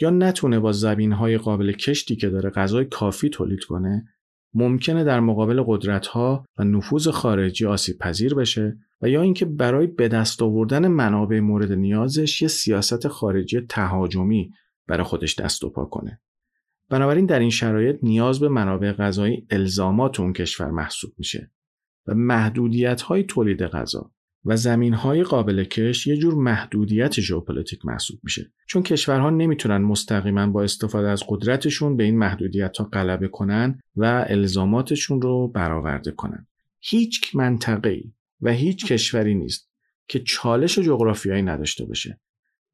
یا 0.00 0.10
نتونه 0.10 0.60
با 0.60 0.72
زبینهای 0.72 1.38
قابل 1.38 1.72
کشتی 1.72 2.16
که 2.16 2.28
داره 2.28 2.50
غذای 2.50 2.84
کافی 2.84 3.28
تولید 3.28 3.64
کنه 3.64 4.08
ممکنه 4.54 5.04
در 5.04 5.20
مقابل 5.20 5.62
قدرتها 5.66 6.44
و 6.58 6.64
نفوذ 6.64 7.08
خارجی 7.08 7.66
آسیب 7.66 7.98
پذیر 7.98 8.34
بشه 8.34 8.76
و 9.02 9.08
یا 9.08 9.22
اینکه 9.22 9.44
برای 9.44 9.86
به 9.86 10.08
دست 10.08 10.42
آوردن 10.42 10.88
منابع 10.88 11.40
مورد 11.40 11.72
نیازش 11.72 12.42
یه 12.42 12.48
سیاست 12.48 13.08
خارجی 13.08 13.60
تهاجمی 13.60 14.50
برای 14.86 15.04
خودش 15.04 15.38
دست 15.38 15.64
و 15.64 15.70
پا 15.70 15.84
کنه. 15.84 16.20
بنابراین 16.88 17.26
در 17.26 17.38
این 17.38 17.50
شرایط 17.50 17.98
نیاز 18.02 18.40
به 18.40 18.48
منابع 18.48 18.92
غذایی 18.92 19.46
الزامات 19.50 20.20
اون 20.20 20.32
کشور 20.32 20.70
محسوب 20.70 21.12
میشه 21.18 21.50
و 22.06 22.14
محدودیت 22.14 23.02
های 23.02 23.24
تولید 23.24 23.62
غذا 23.62 24.10
و 24.44 24.56
زمین 24.56 24.94
های 24.94 25.22
قابل 25.22 25.64
کش 25.64 26.06
یه 26.06 26.16
جور 26.16 26.34
محدودیت 26.34 27.20
ژئوپلیتیک 27.20 27.86
محسوب 27.86 28.20
میشه. 28.22 28.52
چون 28.66 28.82
کشورها 28.82 29.30
نمی‌تونن 29.30 29.76
مستقیما 29.76 30.46
با 30.46 30.62
استفاده 30.62 31.08
از 31.08 31.24
قدرتشون 31.28 31.96
به 31.96 32.04
این 32.04 32.18
محدودیت 32.18 32.76
ها 32.76 32.84
غلبه 32.84 33.28
کنن 33.28 33.80
و 33.96 34.24
الزاماتشون 34.28 35.22
رو 35.22 35.48
برآورده 35.48 36.10
کنن. 36.10 36.46
هیچ 36.80 37.36
منطقه 37.36 38.02
و 38.40 38.52
هیچ 38.52 38.86
کشوری 38.86 39.34
نیست 39.34 39.70
که 40.08 40.20
چالش 40.20 40.78
جغرافیایی 40.78 41.42
نداشته 41.42 41.84
باشه. 41.84 42.20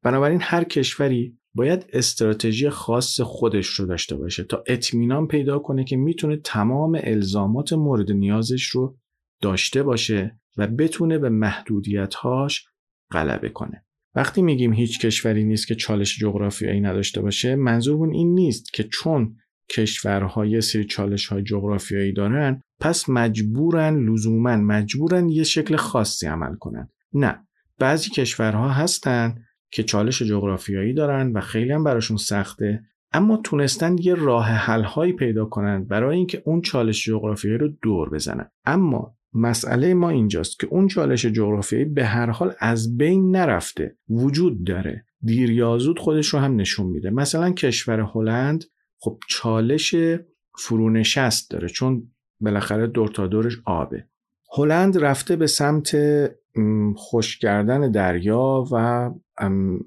بنابراین 0.03 0.39
هر 0.41 0.63
کشوری 0.63 1.37
باید 1.53 1.85
استراتژی 1.93 2.69
خاص 2.69 3.21
خودش 3.21 3.67
رو 3.67 3.85
داشته 3.85 4.15
باشه 4.15 4.43
تا 4.43 4.63
اطمینان 4.67 5.27
پیدا 5.27 5.59
کنه 5.59 5.83
که 5.83 5.97
می‌تونه 5.97 6.37
تمام 6.37 6.99
الزامات 7.03 7.73
مورد 7.73 8.11
نیازش 8.11 8.63
رو 8.63 8.97
داشته 9.41 9.83
باشه 9.83 10.38
و 10.57 10.67
بتونه 10.67 11.17
به 11.17 11.29
محدودیتهاش 11.29 12.65
غلبه 13.11 13.49
کنه. 13.49 13.85
وقتی 14.15 14.41
میگیم 14.41 14.73
هیچ 14.73 14.99
کشوری 14.99 15.43
نیست 15.43 15.67
که 15.67 15.75
چالش 15.75 16.19
جغرافیایی 16.19 16.81
نداشته 16.81 17.21
باشه 17.21 17.55
منظورمون 17.55 18.13
این 18.13 18.33
نیست 18.33 18.73
که 18.73 18.83
چون 18.83 19.35
کشورها 19.69 20.45
یه 20.45 20.59
سری 20.59 20.85
چالش 20.85 21.27
های 21.27 21.43
جغرافیایی 21.43 22.13
دارن 22.13 22.61
پس 22.79 23.09
مجبورن 23.09 24.09
لزوما 24.09 24.55
مجبورن 24.57 25.29
یه 25.29 25.43
شکل 25.43 25.75
خاصی 25.75 26.27
عمل 26.27 26.55
کنن. 26.55 26.89
نه. 27.13 27.47
بعضی 27.79 28.09
کشورها 28.09 28.69
هستن 28.69 29.35
که 29.71 29.83
چالش 29.83 30.21
جغرافیایی 30.21 30.93
دارن 30.93 31.31
و 31.31 31.41
خیلی 31.41 31.71
هم 31.71 31.83
براشون 31.83 32.17
سخته 32.17 32.83
اما 33.13 33.37
تونستن 33.37 33.95
یه 33.97 34.15
راه 34.15 34.45
حل 34.45 34.83
هایی 34.83 35.13
پیدا 35.13 35.45
کنن 35.45 35.85
برای 35.85 36.17
اینکه 36.17 36.41
اون 36.45 36.61
چالش 36.61 37.05
جغرافیایی 37.05 37.57
رو 37.57 37.67
دور 37.81 38.09
بزنن. 38.09 38.51
اما 38.65 39.15
مسئله 39.33 39.93
ما 39.93 40.09
اینجاست 40.09 40.59
که 40.59 40.67
اون 40.67 40.87
چالش 40.87 41.25
جغرافیایی 41.25 41.85
به 41.85 42.05
هر 42.05 42.29
حال 42.29 42.53
از 42.59 42.97
بین 42.97 43.35
نرفته 43.35 43.95
وجود 44.09 44.63
داره. 44.63 45.05
دیر 45.21 45.51
یا 45.51 45.77
خودش 45.97 46.27
رو 46.27 46.39
هم 46.39 46.55
نشون 46.55 46.85
میده. 46.87 47.09
مثلا 47.09 47.51
کشور 47.51 47.99
هلند 47.99 48.65
خب 48.99 49.19
چالش 49.27 49.95
فرونشست 50.57 51.51
داره 51.51 51.67
چون 51.67 52.11
بالاخره 52.41 52.87
دور 52.87 53.07
تا 53.07 53.27
دورش 53.27 53.57
آبه. 53.65 54.05
هلند 54.57 54.97
رفته 54.97 55.35
به 55.35 55.47
سمت 55.47 55.97
خوش 56.95 57.37
کردن 57.37 57.91
دریا 57.91 58.65
و 58.71 59.09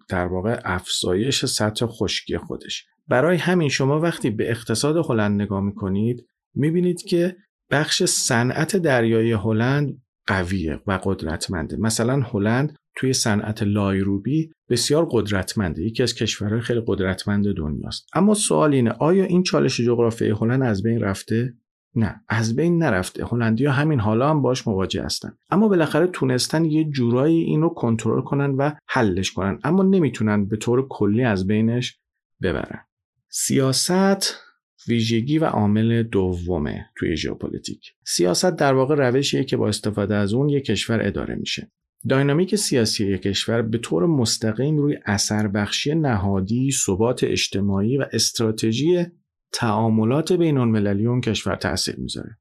در 0.09 0.26
واقع 0.26 0.61
افزایش 0.64 1.44
سطح 1.44 1.87
خشکی 1.87 2.38
خودش. 2.38 2.87
برای 3.09 3.37
همین 3.37 3.68
شما 3.68 4.00
وقتی 4.00 4.31
به 4.31 4.50
اقتصاد 4.50 4.96
هلند 4.96 5.42
نگاه 5.42 5.61
می‌کنید 5.61 6.26
می‌بینید 6.55 7.02
که 7.02 7.37
بخش 7.73 8.03
صنعت 8.03 8.77
دریایی 8.77 9.33
هلند 9.33 10.03
قویه 10.27 10.81
و 10.87 10.99
قدرتمنده. 11.05 11.77
مثلا 11.77 12.21
هلند 12.21 12.77
توی 12.97 13.13
صنعت 13.13 13.63
لایروبی 13.63 14.53
بسیار 14.69 15.09
قدرتمنده 15.11 15.83
یکی 15.83 16.03
از 16.03 16.15
کشورهای 16.15 16.61
خیلی 16.61 16.83
قدرتمند 16.87 17.57
دنیاست. 17.57 18.07
اما 18.15 18.35
سوال 18.35 18.75
اینه 18.75 18.91
آیا 18.91 19.25
این 19.25 19.43
چالش 19.43 19.81
جغرافیایی 19.81 20.35
هلند 20.41 20.63
از 20.63 20.83
بین 20.83 21.01
رفته؟ 21.01 21.55
نه 21.95 22.21
از 22.29 22.57
بین 22.57 22.83
نرفته. 22.83 23.27
هلندیا 23.27 23.73
همین 23.73 24.01
حالا 24.01 24.31
هم 24.31 24.43
باش 24.43 24.69
مواجه 24.69 25.03
هستن. 25.03 25.33
اما 25.51 25.69
بالاخره 25.69 26.07
تونستن 26.07 26.65
یه 26.65 26.85
جورایی 26.85 27.43
اینو 27.43 27.69
کنترل 27.69 28.23
کنن 28.23 28.51
و 28.51 28.73
حلش 28.89 29.33
کنن 29.33 29.59
اما 29.65 29.83
نمی‌تونن 29.83 30.45
به 30.45 30.57
طور 30.57 30.89
کلی 30.89 31.25
از 31.25 31.47
بینش 31.47 31.99
ببرن. 32.43 32.81
سیاست 33.29 34.52
ویژگی 34.88 35.38
و 35.38 35.45
عامل 35.45 36.03
دومه 36.03 36.87
توی 36.97 37.16
ژئوپلیتیک 37.16 37.92
سیاست 38.07 38.57
در 38.57 38.75
واقع 38.75 38.95
روشیه 38.95 39.45
که 39.45 39.57
با 39.57 39.68
استفاده 39.68 40.14
از 40.14 40.35
اون 40.35 40.49
یک 40.49 40.64
کشور 40.64 41.07
اداره 41.07 41.35
میشه 41.35 41.73
dynamic 42.09 42.57
سیاسی 42.57 43.07
یک 43.07 43.23
کشور 43.23 43.62
به 43.62 43.79
طور 43.79 44.07
مستقیم 44.07 44.77
روی 44.77 44.99
اثر 45.07 45.49
بخشی 45.49 45.95
نهادی، 45.95 46.71
ثبات 46.71 47.25
اجتماعی 47.25 47.97
و 47.97 48.07
استراتژی 48.12 49.07
تعاملات 49.53 50.33
بین 50.33 50.59
المللی 50.59 51.07
اون 51.07 51.21
کشور 51.21 51.57
تاثیر 51.57 51.97
می‌ذاره. 51.97 52.38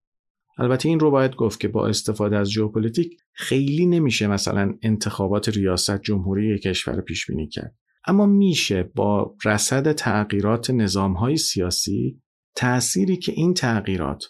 البته 0.58 0.90
این 0.90 1.00
رو 1.00 1.12
باید 1.12 1.36
گفت 1.36 1.60
که 1.60 1.68
با 1.68 1.88
استفاده 1.88 2.38
از 2.38 2.50
ژئوپلیتیک 2.50 3.18
خیلی 3.34 3.86
نمیشه 3.86 4.28
مثلا 4.28 4.74
انتخابات 4.82 5.50
ریاست 5.50 6.02
جمهوری 6.02 6.56
یک 6.56 6.62
کشور 6.62 7.02
پیش 7.02 7.26
بینی 7.26 7.48
کرد. 7.48 7.76
اما 8.06 8.26
میشه 8.26 8.84
با 8.84 9.36
رصد 9.46 9.92
تغییرات 9.92 10.70
نظامهای 10.70 11.38
سیاسی 11.38 12.22
تأثیری 12.56 13.18
که 13.18 13.32
این 13.32 13.54
تغییرات 13.54 14.26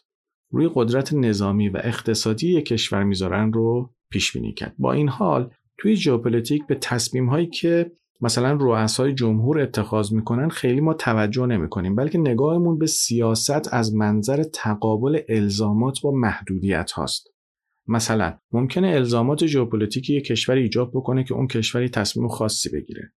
روی 0.49 0.69
قدرت 0.73 1.13
نظامی 1.13 1.69
و 1.69 1.81
اقتصادی 1.83 2.61
کشور 2.61 3.03
می‌ذارن 3.03 3.53
رو 3.53 3.93
پیش 4.09 4.33
بینی 4.33 4.53
کرد. 4.53 4.75
با 4.77 4.93
این 4.93 5.09
حال 5.09 5.51
توی 5.77 5.95
ژئوپلیتیک 5.95 6.67
به 6.67 6.75
تصمیم 6.75 7.29
هایی 7.29 7.47
که 7.47 7.91
مثلا 8.21 8.57
رؤسای 8.61 9.13
جمهور 9.13 9.59
اتخاذ 9.59 10.13
می‌کنن 10.13 10.49
خیلی 10.49 10.81
ما 10.81 10.93
توجه 10.93 11.45
نمی‌کنیم 11.45 11.95
بلکه 11.95 12.17
نگاهمون 12.17 12.77
به 12.77 12.87
سیاست 12.87 13.73
از 13.73 13.95
منظر 13.95 14.43
تقابل 14.43 15.19
الزامات 15.29 16.01
با 16.01 16.11
محدودیت 16.11 16.91
هاست. 16.91 17.27
مثلا 17.87 18.37
ممکنه 18.51 18.87
الزامات 18.87 19.45
ژئوپلیتیکی 19.45 20.13
یک 20.13 20.25
کشور 20.25 20.55
ایجاب 20.55 20.91
بکنه 20.93 21.23
که 21.23 21.33
اون 21.33 21.47
کشوری 21.47 21.89
تصمیم 21.89 22.27
خاصی 22.27 22.69
بگیره. 22.69 23.13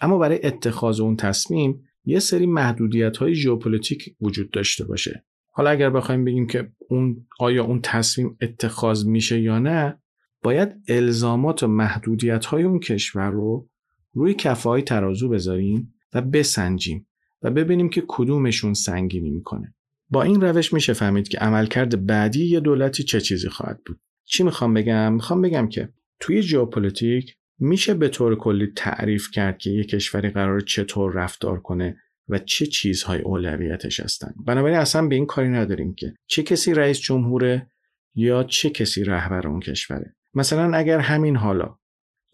اما 0.00 0.18
برای 0.18 0.46
اتخاذ 0.46 1.00
اون 1.00 1.16
تصمیم 1.16 1.87
یه 2.08 2.18
سری 2.18 2.46
محدودیت 2.46 3.16
های 3.16 3.34
ژئوپلیتیک 3.34 4.14
وجود 4.20 4.50
داشته 4.50 4.84
باشه. 4.84 5.24
حالا 5.50 5.70
اگر 5.70 5.90
بخوایم 5.90 6.24
بگیم 6.24 6.46
که 6.46 6.72
اون 6.90 7.26
آیا 7.38 7.64
اون 7.64 7.80
تصمیم 7.82 8.36
اتخاذ 8.40 9.06
میشه 9.06 9.40
یا 9.40 9.58
نه 9.58 9.98
باید 10.42 10.68
الزامات 10.88 11.62
و 11.62 11.66
محدودیت 11.66 12.44
های 12.44 12.62
اون 12.62 12.78
کشور 12.78 13.30
رو 13.30 13.68
روی 14.12 14.34
کفه 14.34 14.68
های 14.68 14.82
ترازو 14.82 15.28
بذاریم 15.28 15.94
و 16.14 16.22
بسنجیم 16.22 17.06
و 17.42 17.50
ببینیم 17.50 17.88
که 17.88 18.02
کدومشون 18.08 18.74
سنگینی 18.74 19.30
می‌کنه. 19.30 19.74
با 20.10 20.22
این 20.22 20.40
روش 20.40 20.72
میشه 20.72 20.92
فهمید 20.92 21.28
که 21.28 21.38
عملکرد 21.38 22.06
بعدی 22.06 22.44
یه 22.44 22.60
دولتی 22.60 23.02
چه 23.02 23.20
چیزی 23.20 23.48
خواهد 23.48 23.80
بود. 23.86 24.00
چی 24.24 24.42
می‌خوام 24.42 24.74
بگم؟ 24.74 25.12
می‌خوام 25.12 25.42
بگم 25.42 25.68
که 25.68 25.88
توی 26.20 26.42
ژئوپلیتیک 26.42 27.36
میشه 27.58 27.94
به 27.94 28.08
طور 28.08 28.36
کلی 28.36 28.72
تعریف 28.76 29.30
کرد 29.30 29.58
که 29.58 29.70
یه 29.70 29.84
کشوری 29.84 30.30
قرار 30.30 30.60
چطور 30.60 31.12
رفتار 31.12 31.60
کنه 31.60 31.96
و 32.28 32.38
چه 32.38 32.66
چیزهای 32.66 33.20
اولویتش 33.20 34.00
هستن. 34.00 34.34
بنابراین 34.46 34.78
اصلا 34.78 35.06
به 35.06 35.14
این 35.14 35.26
کاری 35.26 35.48
نداریم 35.48 35.94
که 35.94 36.14
چه 36.26 36.42
کسی 36.42 36.74
رئیس 36.74 37.00
جمهوره 37.00 37.66
یا 38.14 38.42
چه 38.42 38.70
کسی 38.70 39.04
رهبر 39.04 39.48
اون 39.48 39.60
کشوره. 39.60 40.14
مثلا 40.34 40.76
اگر 40.76 40.98
همین 40.98 41.36
حالا 41.36 41.78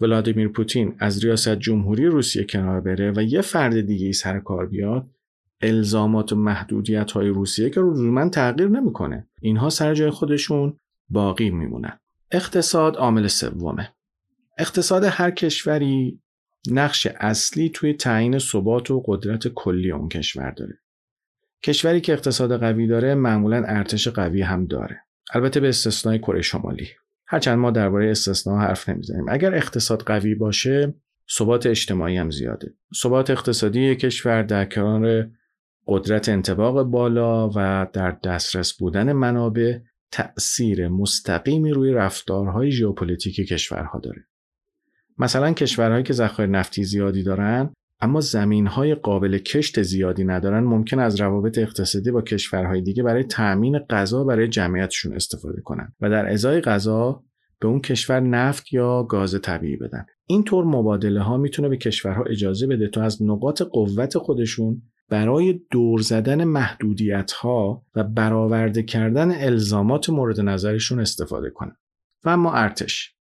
ولادیمیر 0.01 0.49
پوتین 0.49 0.97
از 0.99 1.25
ریاست 1.25 1.57
جمهوری 1.57 2.07
روسیه 2.07 2.45
کنار 2.45 2.81
بره 2.81 3.13
و 3.17 3.23
یه 3.23 3.41
فرد 3.41 3.81
دیگه 3.81 4.07
ای 4.07 4.13
سر 4.13 4.41
کار 4.41 4.67
بیاد 4.67 5.11
الزامات 5.61 6.33
و 6.33 6.37
محدودیت 6.37 7.13
های 7.13 7.29
روسیه 7.29 7.71
که 7.71 7.81
من 7.81 8.31
تغییر 8.31 8.69
نمی‌کنه. 8.69 9.29
اینها 9.41 9.71
سر 9.71 9.95
جای 9.95 10.11
خودشون 10.11 10.79
باقی 11.09 11.51
میمونن. 11.51 11.99
اقتصاد 12.31 12.97
عامل 12.97 13.27
سومه. 13.27 13.95
اقتصاد 14.59 15.05
هر 15.05 15.31
کشوری 15.31 16.21
نقش 16.71 17.07
اصلی 17.07 17.69
توی 17.69 17.95
تعیین 17.95 18.39
ثبات 18.39 18.91
و 18.91 19.03
قدرت 19.07 19.49
کلی 19.49 19.91
اون 19.91 20.09
کشور 20.09 20.51
داره. 20.51 20.79
کشوری 21.65 22.01
که 22.01 22.13
اقتصاد 22.13 22.61
قوی 22.61 22.87
داره 22.87 23.15
معمولا 23.15 23.63
ارتش 23.67 24.09
قوی 24.09 24.43
هم 24.43 24.67
داره. 24.67 25.01
البته 25.35 25.61
به 25.61 25.69
استثنای 25.69 26.19
کره 26.19 26.43
شمالی. 26.43 26.89
هرچند 27.27 27.59
ما 27.59 27.71
درباره 27.71 28.11
استثنا 28.11 28.59
حرف 28.59 28.89
نمی‌زنیم. 28.89 29.27
اگر 29.29 29.55
اقتصاد 29.55 30.03
قوی 30.03 30.35
باشه 30.35 30.95
ثبات 31.39 31.67
اجتماعی 31.67 32.17
هم 32.17 32.31
زیاده. 32.31 32.75
ثبات 33.03 33.31
اقتصادی 33.31 33.97
کشور 33.97 34.43
در 34.43 34.65
کنار 34.65 35.31
قدرت 35.87 36.29
انتباق 36.29 36.83
بالا 36.83 37.49
و 37.49 37.87
در 37.93 38.11
دسترس 38.11 38.73
بودن 38.73 39.13
منابع 39.13 39.79
تأثیر 40.11 40.89
مستقیمی 40.89 41.71
روی 41.71 41.93
رفتارهای 41.93 42.71
ژئوپلیتیک 42.71 43.49
کشورها 43.49 43.99
داره. 43.99 44.27
مثلا 45.19 45.53
کشورهایی 45.53 46.03
که 46.03 46.13
ذخایر 46.13 46.51
نفتی 46.51 46.85
زیادی 46.85 47.23
دارن 47.23 47.71
اما 48.01 48.21
زمینهای 48.21 48.95
قابل 48.95 49.39
کشت 49.39 49.83
زیادی 49.83 50.25
ندارن 50.25 50.65
ممکن 50.65 50.99
از 50.99 51.21
روابط 51.21 51.59
اقتصادی 51.59 52.11
با 52.11 52.23
کشورهای 52.23 52.81
دیگه 52.81 53.03
برای 53.03 53.25
تأمین 53.25 53.79
غذا 53.79 54.25
برای 54.25 54.49
جمعیتشون 54.49 55.15
استفاده 55.15 55.61
کنن 55.61 55.93
و 56.01 56.11
در 56.11 56.33
ازای 56.33 56.61
غذا 56.61 57.23
به 57.61 57.69
اون 57.69 57.81
کشور 57.81 58.21
نفت 58.21 58.73
یا 58.73 59.03
گاز 59.03 59.41
طبیعی 59.43 59.77
بدن. 59.77 60.07
اینطور 60.27 60.65
مبادله 60.65 61.21
ها 61.21 61.37
می‌تونه 61.37 61.69
به 61.69 61.77
کشورها 61.77 62.25
اجازه 62.25 62.67
بده 62.67 62.89
تا 62.89 63.03
از 63.03 63.23
نقاط 63.23 63.63
قوت 63.63 64.19
خودشون 64.19 64.83
برای 65.09 65.61
دور 65.71 66.01
زدن 66.01 66.45
محدودیت 66.45 67.33
ها 67.33 67.83
و 67.95 68.05
برآورده 68.05 68.83
کردن 68.83 69.31
الزامات 69.31 70.11
مورد 70.11 70.41
نظرشون 70.41 71.01
استفاده 71.01 71.51
کنن. 71.51 71.77
و 72.25 72.29
اما 72.29 72.53
ارتش. 72.53 73.14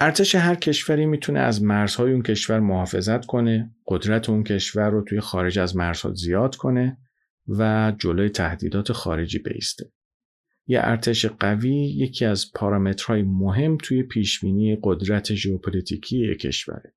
ارتش 0.00 0.34
هر 0.34 0.54
کشوری 0.54 1.06
می‌تونه 1.06 1.40
از 1.40 1.62
مرزهای 1.62 2.12
اون 2.12 2.22
کشور 2.22 2.60
محافظت 2.60 3.26
کنه 3.26 3.70
قدرت 3.86 4.30
اون 4.30 4.44
کشور 4.44 4.90
رو 4.90 5.02
توی 5.02 5.20
خارج 5.20 5.58
از 5.58 5.76
مرزها 5.76 6.14
زیاد 6.14 6.56
کنه 6.56 6.98
و 7.48 7.92
جلوی 7.98 8.28
تهدیدات 8.28 8.92
خارجی 8.92 9.38
بیسته. 9.38 9.92
یه 10.66 10.80
ارتش 10.82 11.26
قوی 11.26 11.74
یکی 11.74 12.24
از 12.24 12.52
پارامترهای 12.54 13.22
مهم 13.22 13.76
توی 13.76 14.02
پیشبینی 14.02 14.78
قدرت 14.82 15.34
ژئوپلیتیکی 15.34 16.34
کشوره 16.34 16.94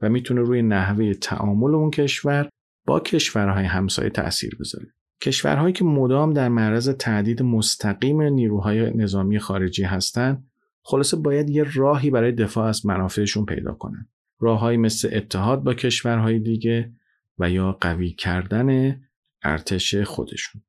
و 0.00 0.08
می‌تونه 0.08 0.40
روی 0.40 0.62
نحوه 0.62 1.14
تعامل 1.14 1.74
اون 1.74 1.90
کشور 1.90 2.48
با 2.86 3.00
کشورهای 3.00 3.64
همسایه 3.64 4.10
تأثیر 4.10 4.56
بذاره. 4.60 4.86
کشورهایی 5.22 5.72
که 5.72 5.84
مدام 5.84 6.32
در 6.32 6.48
معرض 6.48 6.88
تهدید 6.88 7.42
مستقیم 7.42 8.22
نیروهای 8.22 8.90
نظامی 8.96 9.38
خارجی 9.38 9.82
هستند 9.82 10.49
خلاصه 10.82 11.16
باید 11.16 11.50
یه 11.50 11.64
راهی 11.74 12.10
برای 12.10 12.32
دفاع 12.32 12.68
از 12.68 12.86
منافعشون 12.86 13.44
پیدا 13.44 13.72
کنن. 13.72 14.08
راههایی 14.40 14.78
مثل 14.78 15.10
اتحاد 15.12 15.62
با 15.62 15.74
کشورهای 15.74 16.38
دیگه 16.38 16.92
و 17.38 17.50
یا 17.50 17.72
قوی 17.80 18.10
کردن 18.10 19.00
ارتش 19.42 19.94
خودشون. 19.94 20.62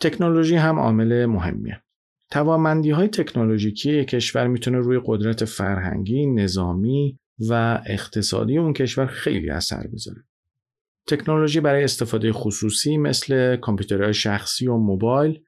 تکنولوژی 0.00 0.56
هم 0.56 0.78
عامل 0.78 1.26
مهمیه. 1.26 1.82
توانمندی 2.30 2.90
های 2.90 3.08
تکنولوژیکی 3.08 4.04
کشور 4.04 4.46
می‌تونه 4.46 4.78
روی 4.78 5.00
قدرت 5.04 5.44
فرهنگی، 5.44 6.26
نظامی 6.26 7.18
و 7.48 7.82
اقتصادی 7.86 8.58
اون 8.58 8.72
کشور 8.72 9.06
خیلی 9.06 9.50
اثر 9.50 9.86
بذاره. 9.92 10.24
تکنولوژی 11.06 11.60
برای 11.60 11.84
استفاده 11.84 12.32
خصوصی 12.32 12.96
مثل 12.96 13.56
کامپیوترهای 13.56 14.14
شخصی 14.14 14.66
و 14.66 14.76
موبایل 14.76 15.40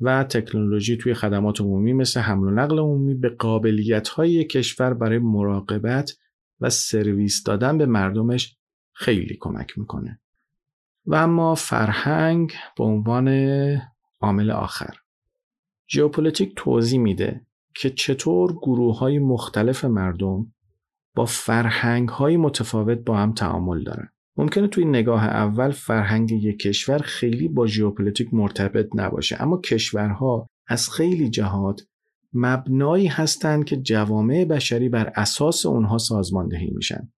و 0.00 0.24
تکنولوژی 0.24 0.96
توی 0.96 1.14
خدمات 1.14 1.60
عمومی 1.60 1.92
مثل 1.92 2.20
حمل 2.20 2.48
و 2.48 2.50
نقل 2.50 2.78
عمومی 2.78 3.14
به 3.14 3.28
قابلیت 3.28 4.08
های 4.08 4.44
کشور 4.44 4.94
برای 4.94 5.18
مراقبت 5.18 6.12
و 6.60 6.70
سرویس 6.70 7.42
دادن 7.42 7.78
به 7.78 7.86
مردمش 7.86 8.56
خیلی 8.92 9.36
کمک 9.40 9.78
می‌کنه. 9.78 10.20
و 11.06 11.14
اما 11.14 11.54
فرهنگ 11.54 12.52
به 12.76 12.84
عنوان 12.84 13.28
عامل 14.20 14.50
آخر. 14.50 14.94
ژئوپلیتیک 15.90 16.52
توضیح 16.56 17.00
میده 17.00 17.46
که 17.74 17.90
چطور 17.90 18.52
گروه 18.52 18.98
های 18.98 19.18
مختلف 19.18 19.84
مردم 19.84 20.52
با 21.14 21.24
فرهنگ 21.24 22.08
های 22.08 22.36
متفاوت 22.36 22.98
با 22.98 23.16
هم 23.16 23.32
تعامل 23.32 23.82
دارن. 23.82 24.12
ممکنه 24.38 24.68
توی 24.68 24.84
نگاه 24.84 25.24
اول 25.24 25.70
فرهنگ 25.70 26.32
یک 26.32 26.58
کشور 26.58 26.98
خیلی 26.98 27.48
با 27.48 27.66
ژئوپلیتیک 27.66 28.34
مرتبط 28.34 28.88
نباشه 28.94 29.42
اما 29.42 29.60
کشورها 29.60 30.50
از 30.66 30.90
خیلی 30.90 31.30
جهات 31.30 31.80
مبنایی 32.32 33.06
هستند 33.06 33.64
که 33.64 33.76
جوامع 33.76 34.44
بشری 34.44 34.88
بر 34.88 35.12
اساس 35.16 35.66
اونها 35.66 35.98
سازماندهی 35.98 36.70
میشن. 36.70 37.12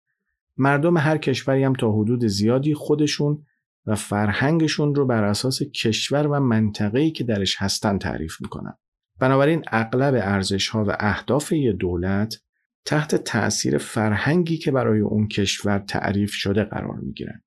مردم 0.57 0.97
هر 0.97 1.17
کشوری 1.17 1.63
هم 1.63 1.73
تا 1.73 1.91
حدود 1.91 2.25
زیادی 2.25 2.73
خودشون 2.73 3.45
و 3.85 3.95
فرهنگشون 3.95 4.95
رو 4.95 5.05
بر 5.05 5.23
اساس 5.23 5.63
کشور 5.63 6.27
و 6.27 6.39
منطقه‌ای 6.39 7.11
که 7.11 7.23
درش 7.23 7.55
هستن 7.59 7.97
تعریف 7.97 8.41
می‌کنن. 8.41 8.73
بنابراین 9.19 9.63
اغلب 9.67 10.13
ارزش 10.13 10.69
ها 10.69 10.85
و 10.85 10.97
اهداف 10.99 11.51
یه 11.51 11.73
دولت 11.73 12.41
تحت 12.89 13.15
تأثیر 13.15 13.77
فرهنگی 13.77 14.57
که 14.57 14.71
برای 14.71 14.99
اون 14.99 15.27
کشور 15.27 15.79
تعریف 15.79 16.31
شده 16.31 16.63
قرار 16.63 16.99
می 16.99 17.13
گیرن. 17.13 17.41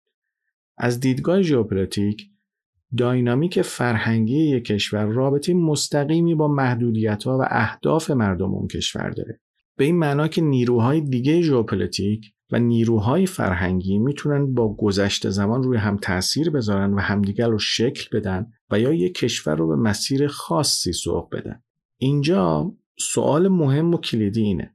از 0.78 1.00
دیدگاه 1.00 1.42
ژئوپلیتیک 1.42 2.30
داینامیک 2.98 3.62
فرهنگی 3.62 4.38
یک 4.38 4.64
کشور 4.64 5.04
رابطه 5.04 5.54
مستقیمی 5.54 6.34
با 6.34 6.48
محدودیت 6.48 7.24
ها 7.24 7.38
و 7.38 7.42
اهداف 7.50 8.10
مردم 8.10 8.50
اون 8.50 8.68
کشور 8.68 9.10
داره. 9.10 9.40
به 9.76 9.84
این 9.84 9.98
معنا 9.98 10.28
که 10.28 10.40
نیروهای 10.40 11.00
دیگه 11.00 11.40
ژئوپلیتیک 11.40 12.32
و 12.50 12.58
نیروهای 12.58 13.26
فرهنگی 13.26 13.98
می‌تونن 13.98 14.54
با 14.54 14.74
گذشته 14.74 15.30
زمان 15.30 15.62
روی 15.62 15.78
هم 15.78 15.96
تاثیر 15.96 16.50
بذارن 16.50 16.94
و 16.94 17.00
همدیگر 17.00 17.48
رو 17.48 17.58
شکل 17.58 18.18
بدن 18.18 18.46
و 18.70 18.80
یا 18.80 18.92
یک 18.92 19.14
کشور 19.14 19.56
رو 19.56 19.68
به 19.68 19.76
مسیر 19.76 20.26
خاصی 20.26 20.92
سوق 20.92 21.34
بدن. 21.34 21.62
اینجا 21.98 22.72
سوال 22.98 23.48
مهم 23.48 23.94
و 23.94 23.96
کلیدی 23.96 24.42
اینه 24.42 24.74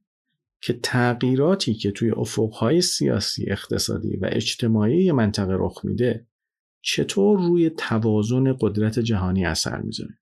که 0.61 0.73
تغییراتی 0.83 1.73
که 1.73 1.91
توی 1.91 2.11
افقهای 2.11 2.81
سیاسی، 2.81 3.51
اقتصادی 3.51 4.17
و 4.17 4.29
اجتماعی 4.31 5.11
منطقه 5.11 5.53
رخ 5.59 5.85
میده 5.85 6.27
چطور 6.81 7.39
روی 7.39 7.69
توازن 7.69 8.57
قدرت 8.61 8.99
جهانی 8.99 9.45
اثر 9.45 9.81
می‌ذاره؟ 9.81 10.17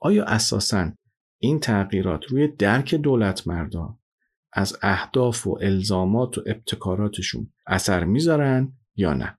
آیا 0.00 0.24
اساساً 0.24 0.92
این 1.38 1.60
تغییرات 1.60 2.24
روی 2.24 2.48
درک 2.48 2.94
دولت 2.94 3.46
مردان 3.46 3.98
از 4.52 4.78
اهداف 4.82 5.46
و 5.46 5.58
الزامات 5.60 6.38
و 6.38 6.42
ابتکاراتشون 6.46 7.52
اثر 7.66 8.04
می‌ذارن 8.04 8.72
یا 8.96 9.14
نه؟ 9.14 9.38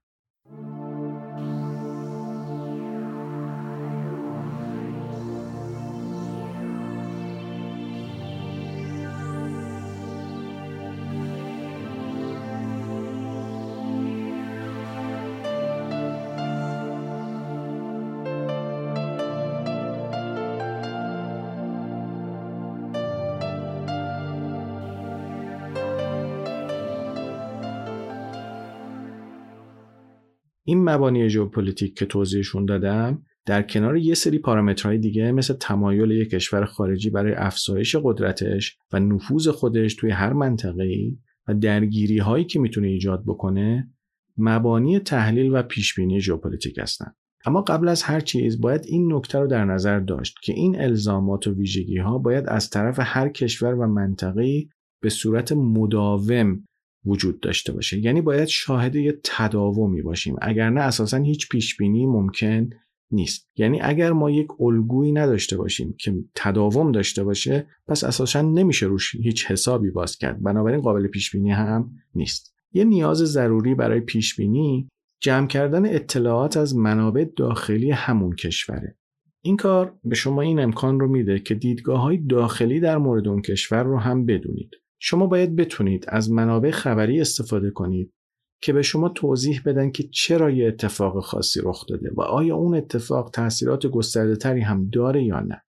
این 30.64 30.84
مبانی 30.84 31.28
ژئوپلیتیک 31.28 31.98
که 31.98 32.06
توضیحشون 32.06 32.64
دادم 32.64 33.22
در 33.46 33.62
کنار 33.62 33.96
یه 33.96 34.14
سری 34.14 34.38
پارامترهای 34.38 34.98
دیگه 34.98 35.32
مثل 35.32 35.54
تمایل 35.54 36.10
یک 36.10 36.30
کشور 36.30 36.64
خارجی 36.64 37.10
برای 37.10 37.34
افزایش 37.34 37.96
قدرتش 37.96 38.76
و 38.92 39.00
نفوذ 39.00 39.48
خودش 39.48 39.94
توی 39.94 40.10
هر 40.10 40.32
منطقه‌ای 40.32 41.18
و 41.48 41.54
درگیری 41.54 42.18
هایی 42.18 42.44
که 42.44 42.60
می‌تونه 42.60 42.88
ایجاد 42.88 43.24
بکنه 43.26 43.90
مبانی 44.36 44.98
تحلیل 44.98 45.54
و 45.54 45.62
پیشبینی 45.62 46.20
ژئوپلیتیک 46.20 46.78
هستن. 46.78 47.12
اما 47.46 47.62
قبل 47.62 47.88
از 47.88 48.02
هر 48.02 48.20
چیز 48.20 48.60
باید 48.60 48.84
این 48.86 49.12
نکته 49.12 49.38
رو 49.38 49.46
در 49.46 49.64
نظر 49.64 50.00
داشت 50.00 50.36
که 50.42 50.52
این 50.52 50.80
الزامات 50.80 51.46
و 51.46 51.54
ویژگی 51.54 51.98
ها 51.98 52.18
باید 52.18 52.48
از 52.48 52.70
طرف 52.70 52.96
هر 53.02 53.28
کشور 53.28 53.74
و 53.74 53.86
منطقه 53.86 54.64
به 55.02 55.08
صورت 55.08 55.52
مداوم 55.52 56.64
وجود 57.06 57.40
داشته 57.40 57.72
باشه. 57.72 57.98
یعنی 57.98 58.20
باید 58.20 58.48
شاهد 58.48 58.96
یه 58.96 59.20
تداومی 59.24 60.02
باشیم. 60.02 60.36
اگر 60.42 60.70
نه 60.70 60.80
اساسا 60.80 61.16
هیچ 61.16 61.48
پیش 61.48 61.76
بینی 61.76 62.06
ممکن 62.06 62.70
نیست. 63.10 63.48
یعنی 63.56 63.80
اگر 63.80 64.12
ما 64.12 64.30
یک 64.30 64.60
الگویی 64.60 65.12
نداشته 65.12 65.56
باشیم 65.56 65.94
که 65.98 66.14
تداوم 66.34 66.92
داشته 66.92 67.24
باشه 67.24 67.66
پس 67.86 68.04
اساسا 68.04 68.42
نمیشه 68.42 68.86
روش 68.86 69.14
هیچ 69.14 69.46
حسابی 69.46 69.90
باز 69.90 70.16
کرد. 70.16 70.42
بنابراین 70.42 70.80
قابل 70.80 71.06
پیش 71.06 71.30
بینی 71.30 71.50
هم 71.50 71.90
نیست. 72.14 72.54
یه 72.72 72.84
نیاز 72.84 73.18
ضروری 73.18 73.74
برای 73.74 74.00
پیش 74.00 74.36
بینی 74.36 74.88
جمع 75.20 75.46
کردن 75.46 75.94
اطلاعات 75.94 76.56
از 76.56 76.76
منابع 76.76 77.24
داخلی 77.36 77.90
همون 77.90 78.34
کشوره. 78.36 78.96
این 79.42 79.56
کار 79.56 79.98
به 80.04 80.14
شما 80.14 80.42
این 80.42 80.60
امکان 80.60 81.00
رو 81.00 81.08
میده 81.08 81.38
که 81.38 81.54
دیدگاه 81.54 82.00
های 82.00 82.16
داخلی 82.16 82.80
در 82.80 82.98
مورد 82.98 83.28
اون 83.28 83.42
کشور 83.42 83.82
رو 83.82 83.98
هم 83.98 84.26
بدونید. 84.26 84.70
شما 84.98 85.26
باید 85.26 85.56
بتونید 85.56 86.04
از 86.08 86.30
منابع 86.30 86.70
خبری 86.70 87.20
استفاده 87.20 87.70
کنید 87.70 88.14
که 88.60 88.72
به 88.72 88.82
شما 88.82 89.08
توضیح 89.08 89.62
بدن 89.66 89.90
که 89.90 90.08
چرا 90.08 90.50
یه 90.50 90.68
اتفاق 90.68 91.24
خاصی 91.24 91.60
رخ 91.62 91.86
داده 91.86 92.10
و 92.14 92.20
آیا 92.20 92.56
اون 92.56 92.74
اتفاق 92.74 93.30
تاثیرات 93.30 93.86
گسترده 93.86 94.36
تری 94.36 94.60
هم 94.60 94.90
داره 94.90 95.24
یا 95.24 95.40
نه. 95.40 95.62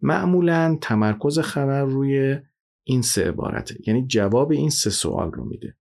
معمولا 0.00 0.78
تمرکز 0.80 1.38
خبر 1.38 1.84
روی 1.84 2.38
این 2.84 3.02
سه 3.02 3.28
عبارته 3.28 3.76
یعنی 3.86 4.06
جواب 4.06 4.50
این 4.50 4.70
سه 4.70 4.90
سوال 4.90 5.32
رو 5.32 5.44
میده. 5.44 5.76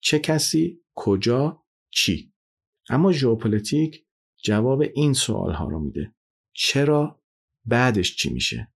چه 0.00 0.18
کسی، 0.18 0.80
کجا، 0.94 1.62
چی. 1.90 2.32
اما 2.90 3.12
ژئوپلیتیک 3.12 4.04
جواب 4.44 4.82
این 4.94 5.12
سوال 5.12 5.52
ها 5.52 5.68
رو 5.68 5.80
میده. 5.80 6.14
چرا، 6.52 7.22
بعدش 7.64 8.16
چی 8.16 8.32
میشه. 8.32 8.72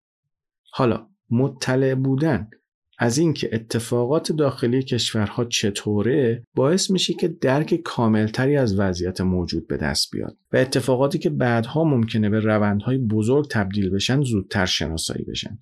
حالا 0.72 1.11
مطلع 1.31 1.94
بودن 1.94 2.51
از 2.99 3.19
اینکه 3.19 3.51
اتفاقات 3.53 4.33
داخلی 4.33 4.83
کشورها 4.83 5.45
چطوره 5.45 6.43
باعث 6.55 6.91
میشه 6.91 7.15
که 7.15 7.29
درک 7.29 7.75
کاملتری 7.75 8.57
از 8.57 8.79
وضعیت 8.79 9.21
موجود 9.21 9.67
به 9.67 9.77
دست 9.77 10.11
بیاد 10.13 10.37
و 10.53 10.57
اتفاقاتی 10.57 11.19
که 11.19 11.31
بعدها 11.31 11.85
ممکنه 11.85 12.31
به 12.31 12.41
روندهای 12.41 12.99
بزرگ 12.99 13.49
تبدیل 13.51 13.91
بشن 13.91 14.23
زودتر 14.23 14.67
شناسایی 14.67 15.25
بشن. 15.25 15.59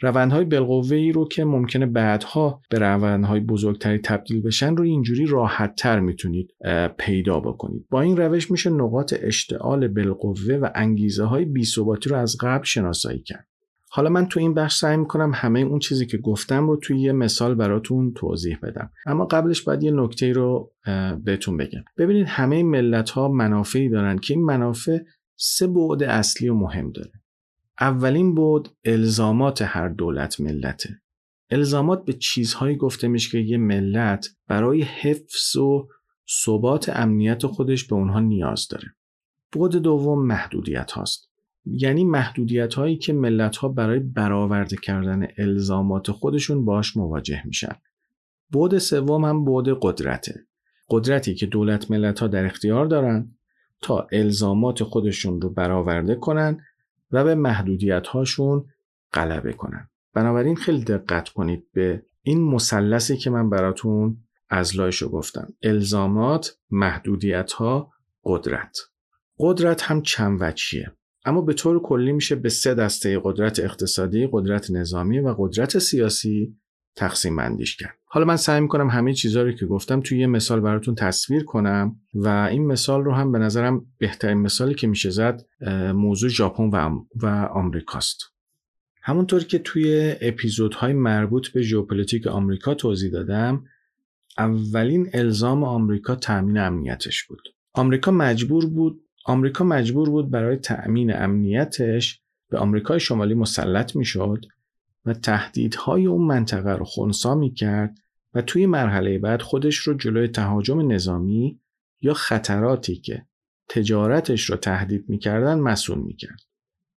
روندهای 0.00 0.44
بالقوه 0.44 0.96
ای 0.96 1.12
رو 1.12 1.28
که 1.28 1.44
ممکنه 1.44 1.86
بعدها 1.86 2.62
به 2.70 2.78
روندهای 2.78 3.40
بزرگتری 3.40 3.98
تبدیل 3.98 4.42
بشن 4.42 4.76
رو 4.76 4.84
اینجوری 4.84 5.26
راحت 5.26 5.74
تر 5.74 6.00
می‌تونید 6.00 6.54
پیدا 6.98 7.40
بکنید. 7.40 7.86
با 7.90 8.00
این 8.00 8.16
روش 8.16 8.50
میشه 8.50 8.70
نقاط 8.70 9.14
اشتعال 9.22 9.88
بالقوه 9.88 10.54
و 10.54 10.68
انگیزه 10.74 11.24
های 11.24 11.44
بیثباتی 11.44 12.10
رو 12.10 12.16
از 12.16 12.36
قبل 12.40 12.64
شناسایی 12.64 13.22
کرد. 13.22 13.48
حالا 13.90 14.10
من 14.10 14.26
تو 14.26 14.40
این 14.40 14.54
بخش 14.54 14.78
سعی 14.78 14.96
می‌کنم 14.96 15.32
همه 15.34 15.60
اون 15.60 15.78
چیزی 15.78 16.06
که 16.06 16.18
گفتم 16.18 16.66
رو 16.68 16.76
توی 16.76 17.00
یه 17.00 17.12
مثال 17.12 17.54
براتون 17.54 18.12
توضیح 18.14 18.58
بدم. 18.62 18.90
اما 19.06 19.24
قبلش 19.24 19.62
باید 19.62 19.82
یه 19.82 19.90
نکته 19.90 20.32
رو 20.32 20.72
بهتون 21.24 21.56
بگم. 21.56 21.84
ببینید 21.96 22.26
همه 22.26 22.62
ملت 22.62 23.10
ها 23.10 23.28
منافعی 23.28 23.88
دارن 23.88 24.18
که 24.18 24.34
این 24.34 24.44
منافع 24.44 24.98
سه 25.36 25.66
بعد 25.66 26.02
اصلی 26.02 26.48
و 26.48 26.54
مهم 26.54 26.90
داره. 26.90 27.12
اولین 27.80 28.34
بعد 28.34 28.68
الزامات 28.84 29.62
هر 29.62 29.88
دولت 29.88 30.40
ملته. 30.40 31.00
الزامات 31.50 32.04
به 32.04 32.12
چیزهایی 32.12 32.76
گفته 32.76 33.08
میشه 33.08 33.30
که 33.30 33.38
یه 33.38 33.56
ملت 33.56 34.28
برای 34.48 34.82
حفظ 34.82 35.56
و 35.56 35.88
ثبات 36.44 36.88
امنیت 36.88 37.46
خودش 37.46 37.84
به 37.84 37.94
اونها 37.94 38.20
نیاز 38.20 38.68
داره. 38.68 38.94
بعد 39.52 39.76
دوم 39.76 40.26
محدودیت 40.26 40.90
هاست. 40.90 41.27
یعنی 41.72 42.04
محدودیت 42.04 42.74
هایی 42.74 42.96
که 42.96 43.12
ملت 43.12 43.56
ها 43.56 43.68
برای 43.68 43.98
برآورده 43.98 44.76
کردن 44.76 45.26
الزامات 45.38 46.10
خودشون 46.10 46.64
باش 46.64 46.96
مواجه 46.96 47.42
میشن. 47.46 47.76
بود 48.52 48.78
سوم 48.78 49.24
هم 49.24 49.44
بود 49.44 49.78
قدرته. 49.82 50.46
قدرتی 50.90 51.34
که 51.34 51.46
دولت 51.46 51.90
ملت 51.90 52.20
ها 52.20 52.26
در 52.26 52.44
اختیار 52.44 52.86
دارن 52.86 53.34
تا 53.82 54.06
الزامات 54.12 54.82
خودشون 54.82 55.40
رو 55.40 55.50
برآورده 55.50 56.14
کنن 56.14 56.60
و 57.10 57.24
به 57.24 57.34
محدودیت 57.34 58.06
هاشون 58.06 58.64
غلبه 59.12 59.52
کنن. 59.52 59.88
بنابراین 60.14 60.56
خیلی 60.56 60.84
دقت 60.84 61.28
کنید 61.28 61.66
به 61.72 62.02
این 62.22 62.44
مثلثی 62.44 63.16
که 63.16 63.30
من 63.30 63.50
براتون 63.50 64.16
از 64.50 64.76
لایشو 64.76 65.08
گفتم. 65.08 65.48
الزامات، 65.62 66.58
محدودیت 66.70 67.52
ها، 67.52 67.92
قدرت. 68.24 68.78
قدرت 69.38 69.82
هم 69.82 70.02
چند 70.02 70.38
وجهیه. 70.42 70.92
اما 71.24 71.40
به 71.40 71.52
طور 71.52 71.82
کلی 71.82 72.12
میشه 72.12 72.34
به 72.34 72.48
سه 72.48 72.74
دسته 72.74 73.20
قدرت 73.24 73.60
اقتصادی، 73.60 74.28
قدرت 74.32 74.70
نظامی 74.70 75.18
و 75.20 75.34
قدرت 75.38 75.78
سیاسی 75.78 76.56
تقسیم 76.96 77.36
بندیش 77.36 77.76
کرد. 77.76 77.98
حالا 78.04 78.26
من 78.26 78.36
سعی 78.36 78.60
می‌کنم 78.60 78.90
همه 78.90 79.14
چیزها 79.14 79.42
رو 79.42 79.52
که 79.52 79.66
گفتم 79.66 80.00
توی 80.00 80.18
یه 80.18 80.26
مثال 80.26 80.60
براتون 80.60 80.94
تصویر 80.94 81.44
کنم 81.44 81.96
و 82.14 82.28
این 82.28 82.66
مثال 82.66 83.04
رو 83.04 83.12
هم 83.12 83.32
به 83.32 83.38
نظرم 83.38 83.86
بهترین 83.98 84.38
مثالی 84.38 84.74
که 84.74 84.86
میشه 84.86 85.10
زد 85.10 85.46
موضوع 85.94 86.30
ژاپن 86.30 86.70
و, 86.70 86.90
و 87.14 87.26
آمریکاست. 87.52 88.18
همونطور 89.02 89.44
که 89.44 89.58
توی 89.58 90.14
اپیزودهای 90.20 90.92
مربوط 90.92 91.48
به 91.48 91.62
ژئوپلیتیک 91.62 92.26
آمریکا 92.26 92.74
توضیح 92.74 93.10
دادم، 93.10 93.64
اولین 94.38 95.10
الزام 95.14 95.64
آمریکا 95.64 96.14
تأمین 96.14 96.58
امنیتش 96.58 97.24
بود. 97.24 97.42
آمریکا 97.72 98.10
مجبور 98.10 98.66
بود 98.66 99.00
آمریکا 99.28 99.64
مجبور 99.64 100.10
بود 100.10 100.30
برای 100.30 100.56
تأمین 100.56 101.16
امنیتش 101.16 102.20
به 102.50 102.58
آمریکای 102.58 103.00
شمالی 103.00 103.34
مسلط 103.34 103.96
می‌شد 103.96 104.44
و 105.04 105.14
تهدیدهای 105.14 106.06
اون 106.06 106.26
منطقه 106.26 106.70
رو 106.70 106.84
خونسا 106.84 107.34
می 107.34 107.54
کرد 107.54 107.98
و 108.34 108.42
توی 108.42 108.66
مرحله 108.66 109.18
بعد 109.18 109.42
خودش 109.42 109.76
رو 109.76 109.94
جلوی 109.94 110.28
تهاجم 110.28 110.92
نظامی 110.92 111.60
یا 112.00 112.14
خطراتی 112.14 112.96
که 112.96 113.26
تجارتش 113.68 114.50
رو 114.50 114.56
تهدید 114.56 115.08
می‌کردن 115.08 115.58
مسئول 115.58 115.98
می‌کرد. 115.98 116.40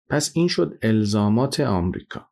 پس 0.10 0.32
این 0.36 0.48
شد 0.48 0.78
الزامات 0.82 1.60
آمریکا. 1.60 2.28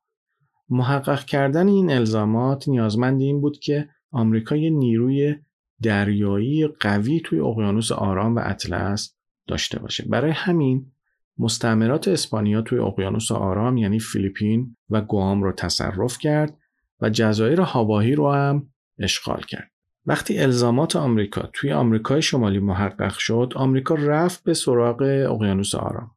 محقق 0.69 1.25
کردن 1.25 1.67
این 1.67 1.91
الزامات 1.91 2.67
نیازمند 2.67 3.21
این 3.21 3.41
بود 3.41 3.59
که 3.59 3.89
آمریکا 4.11 4.55
یه 4.55 4.69
نیروی 4.69 5.35
دریایی 5.81 6.67
قوی 6.67 7.19
توی 7.19 7.39
اقیانوس 7.39 7.91
آرام 7.91 8.35
و 8.35 8.41
اطلس 8.43 9.18
داشته 9.49 9.79
باشه. 9.79 10.05
برای 10.09 10.31
همین 10.31 10.91
مستعمرات 11.37 12.07
اسپانیا 12.07 12.61
توی 12.61 12.79
اقیانوس 12.79 13.31
آرام 13.31 13.77
یعنی 13.77 13.99
فیلیپین 13.99 14.75
و 14.89 15.01
گوام 15.01 15.43
رو 15.43 15.51
تصرف 15.51 16.17
کرد 16.17 16.57
و 17.01 17.09
جزایر 17.09 17.61
هاواهی 17.61 18.15
رو 18.15 18.31
هم 18.31 18.69
اشغال 18.99 19.41
کرد. 19.41 19.71
وقتی 20.05 20.39
الزامات 20.39 20.95
آمریکا 20.95 21.49
توی 21.53 21.71
آمریکای 21.71 22.21
شمالی 22.21 22.59
محقق 22.59 23.13
شد، 23.17 23.53
آمریکا 23.55 23.95
رفت 23.95 24.43
به 24.43 24.53
سراغ 24.53 25.01
اقیانوس 25.01 25.75
آرام. 25.75 26.11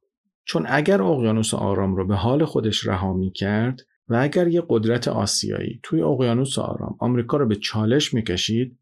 چون 0.45 0.67
اگر 0.69 1.03
اقیانوس 1.03 1.55
آرام 1.55 1.97
رو 1.97 2.07
به 2.07 2.15
حال 2.15 2.45
خودش 2.45 2.87
رها 2.87 3.13
می 3.13 3.33
کرد 3.33 3.81
و 4.09 4.17
اگر 4.17 4.49
یه 4.49 4.63
قدرت 4.69 5.09
آسیایی 5.09 5.81
توی 5.83 6.03
اقیانوس 6.03 6.59
آرام 6.59 6.97
آمریکا 6.99 7.37
رو 7.37 7.47
به 7.47 7.57
چالش 7.57 8.15
می‌کشید 8.15 8.79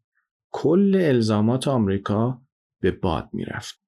کل 0.51 1.01
الزامات 1.03 1.67
آمریکا 1.67 2.41
به 2.79 2.91
باد 2.91 3.29
می‌رفت. 3.33 3.80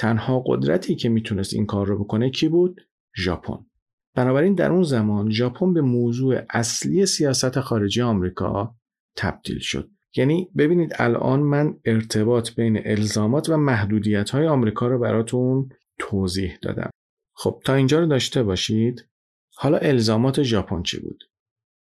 تنها 0.00 0.42
قدرتی 0.46 0.94
که 0.94 1.08
می‌تونست 1.08 1.54
این 1.54 1.66
کار 1.66 1.86
رو 1.86 2.04
بکنه 2.04 2.30
کی 2.30 2.48
بود؟ 2.48 2.80
ژاپن. 3.16 3.66
بنابراین 4.16 4.54
در 4.54 4.72
اون 4.72 4.82
زمان 4.82 5.30
ژاپن 5.30 5.74
به 5.74 5.80
موضوع 5.80 6.40
اصلی 6.50 7.06
سیاست 7.06 7.60
خارجی 7.60 8.02
آمریکا 8.02 8.74
تبدیل 9.16 9.58
شد. 9.58 9.90
یعنی 10.16 10.50
ببینید 10.56 10.92
الان 10.98 11.40
من 11.40 11.74
ارتباط 11.84 12.50
بین 12.54 12.80
الزامات 12.84 13.48
و 13.48 13.56
محدودیت 13.56 14.30
های 14.30 14.46
آمریکا 14.46 14.86
رو 14.86 14.98
براتون 14.98 15.68
توضیح 15.98 16.58
دادم. 16.62 16.90
خب 17.34 17.62
تا 17.64 17.74
اینجا 17.74 18.00
رو 18.00 18.06
داشته 18.06 18.42
باشید. 18.42 19.08
حالا 19.56 19.78
الزامات 19.78 20.42
ژاپن 20.42 20.82
چی 20.82 21.00
بود؟ 21.00 21.24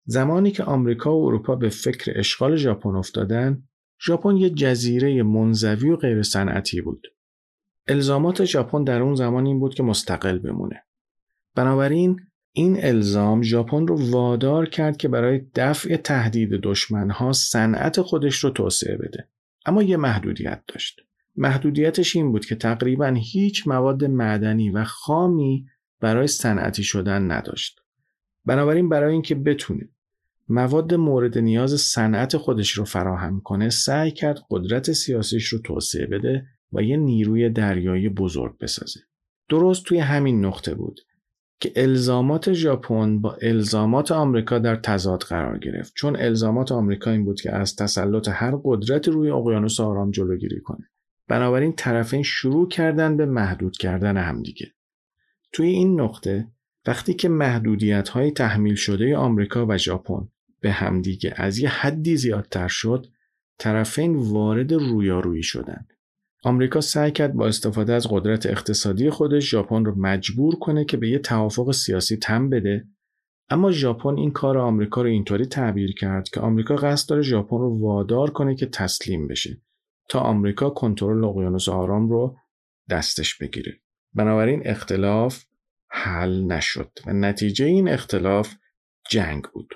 زمانی 0.06 0.52
که 0.52 0.64
آمریکا 0.64 1.18
و 1.18 1.26
اروپا 1.26 1.56
به 1.56 1.70
فکر 1.70 2.14
اشغال 2.16 2.56
ژاپن 2.56 2.96
افتادن، 2.96 3.64
ژاپن 4.06 4.38
یه 4.38 4.50
جزیره 4.50 5.24
منزوی 5.24 5.90
و 5.90 5.96
غیر 5.96 6.22
صنعتی 6.22 6.82
بود. 6.82 7.08
الزامات 7.90 8.46
ژاپن 8.46 8.84
در 8.84 9.02
اون 9.02 9.16
زمان 9.16 9.46
این 9.46 9.60
بود 9.60 9.76
که 9.76 9.84
مستقل 9.84 10.40
بمونه. 10.40 10.84
بنابراین 11.56 12.20
این 12.52 12.86
الزام 12.86 13.42
ژاپن 13.42 13.88
رو 13.88 14.12
وادار 14.12 14.70
کرد 14.70 14.98
که 14.98 15.08
برای 15.08 15.42
دفع 15.56 15.96
تهدید 15.96 16.50
دشمنها 16.50 17.34
صنعت 17.34 18.02
خودش 18.02 18.36
رو 18.36 18.50
توسعه 18.50 18.98
بده. 18.98 19.28
اما 19.66 19.84
یه 19.84 19.98
محدودیت 19.98 20.64
داشت. 20.68 21.02
محدودیتش 21.36 22.16
این 22.16 22.32
بود 22.32 22.46
که 22.46 22.56
تقریبا 22.56 23.08
هیچ 23.08 23.68
مواد 23.68 24.06
معدنی 24.06 24.70
و 24.70 24.84
خامی 24.84 25.66
برای 26.00 26.28
صنعتی 26.28 26.84
شدن 26.84 27.32
نداشت. 27.32 27.80
بنابراین 28.46 28.90
برای 28.90 29.14
اینکه 29.14 29.36
بتونه 29.36 29.90
مواد 30.50 30.94
مورد 30.94 31.38
نیاز 31.38 31.82
صنعت 31.82 32.38
خودش 32.38 32.72
رو 32.72 32.86
فراهم 32.86 33.42
کنه 33.42 33.70
سعی 33.70 34.12
کرد 34.12 34.40
قدرت 34.50 34.92
سیاسیش 34.92 35.48
رو 35.48 35.60
توسعه 35.60 36.06
بده 36.06 36.46
و 36.74 36.82
یه 36.82 36.98
نیروی 36.98 37.50
دریایی 37.50 38.10
بزرگ 38.10 38.58
بسازه. 38.58 39.00
درست 39.50 39.86
توی 39.86 39.98
همین 40.00 40.46
نقطه 40.46 40.76
بود 40.76 41.00
که 41.60 41.72
الزامات 41.76 42.54
ژاپن 42.54 43.22
با 43.22 43.38
الزامات 43.42 44.12
آمریکا 44.12 44.60
در 44.60 44.76
تضاد 44.76 45.22
قرار 45.22 45.58
گرفت. 45.58 45.94
چون 45.96 46.16
الزامات 46.16 46.72
آمریکا 46.72 47.12
این 47.12 47.26
بود 47.26 47.42
که 47.42 47.56
از 47.56 47.76
تسلط 47.76 48.28
هر 48.28 48.56
قدرت 48.64 49.08
روی 49.08 49.30
اقیانوس 49.30 49.80
آرام 49.80 50.12
جلوگیری 50.12 50.62
کنه. 50.62 50.90
بنابراین 51.30 51.74
طرفین 51.74 52.24
شروع 52.24 52.68
کردن 52.68 53.18
به 53.18 53.26
محدود 53.26 53.78
کردن 53.78 54.18
همدیگه 54.18 54.72
توی 55.52 55.68
این 55.68 56.02
نقطه 56.02 56.48
وقتی 56.88 57.14
که 57.14 57.30
محدودیت 57.30 58.10
های 58.10 58.32
تحمیل 58.32 58.76
شده 58.76 59.18
آمریکا 59.18 59.66
و 59.70 59.78
ژاپن 59.78 60.28
به 60.62 60.72
همدیگه 60.72 61.34
از 61.38 61.58
یه 61.58 61.70
حدی 61.70 62.18
زیادتر 62.18 62.68
شد 62.68 63.06
طرفین 63.58 64.16
وارد 64.16 64.74
رویارویی 64.74 65.44
شدند 65.44 65.94
آمریکا 66.44 66.82
سعی 66.82 67.12
کرد 67.12 67.34
با 67.34 67.48
استفاده 67.48 67.94
از 67.94 68.08
قدرت 68.10 68.46
اقتصادی 68.46 69.10
خودش 69.10 69.50
ژاپن 69.50 69.86
رو 69.86 69.96
مجبور 69.98 70.56
کنه 70.56 70.86
که 70.86 70.98
به 70.98 71.10
یه 71.10 71.20
توافق 71.20 71.72
سیاسی 71.72 72.18
تم 72.18 72.50
بده. 72.50 72.88
اما 73.50 73.72
ژاپن 73.72 74.18
این 74.18 74.32
کار 74.32 74.58
آمریکا 74.58 75.02
رو 75.02 75.10
اینطوری 75.10 75.46
تعبیر 75.46 75.94
کرد 75.94 76.30
که 76.30 76.40
آمریکا 76.40 76.76
قصد 76.76 77.10
داره 77.10 77.22
ژاپن 77.22 77.58
رو 77.58 77.80
وادار 77.82 78.30
کنه 78.30 78.56
که 78.56 78.66
تسلیم 78.66 79.28
بشه 79.28 79.62
تا 80.10 80.20
آمریکا 80.20 80.70
کنترل 80.70 81.24
اقیانوس 81.24 81.70
آرام 81.70 82.10
رو 82.10 82.38
دستش 82.90 83.38
بگیره. 83.38 83.80
بنابراین 84.14 84.62
اختلاف 84.66 85.44
حل 85.90 86.44
نشد 86.44 86.92
و 87.06 87.14
نتیجه 87.14 87.66
این 87.66 87.90
اختلاف 87.90 88.56
جنگ 89.10 89.44
بود. 89.44 89.70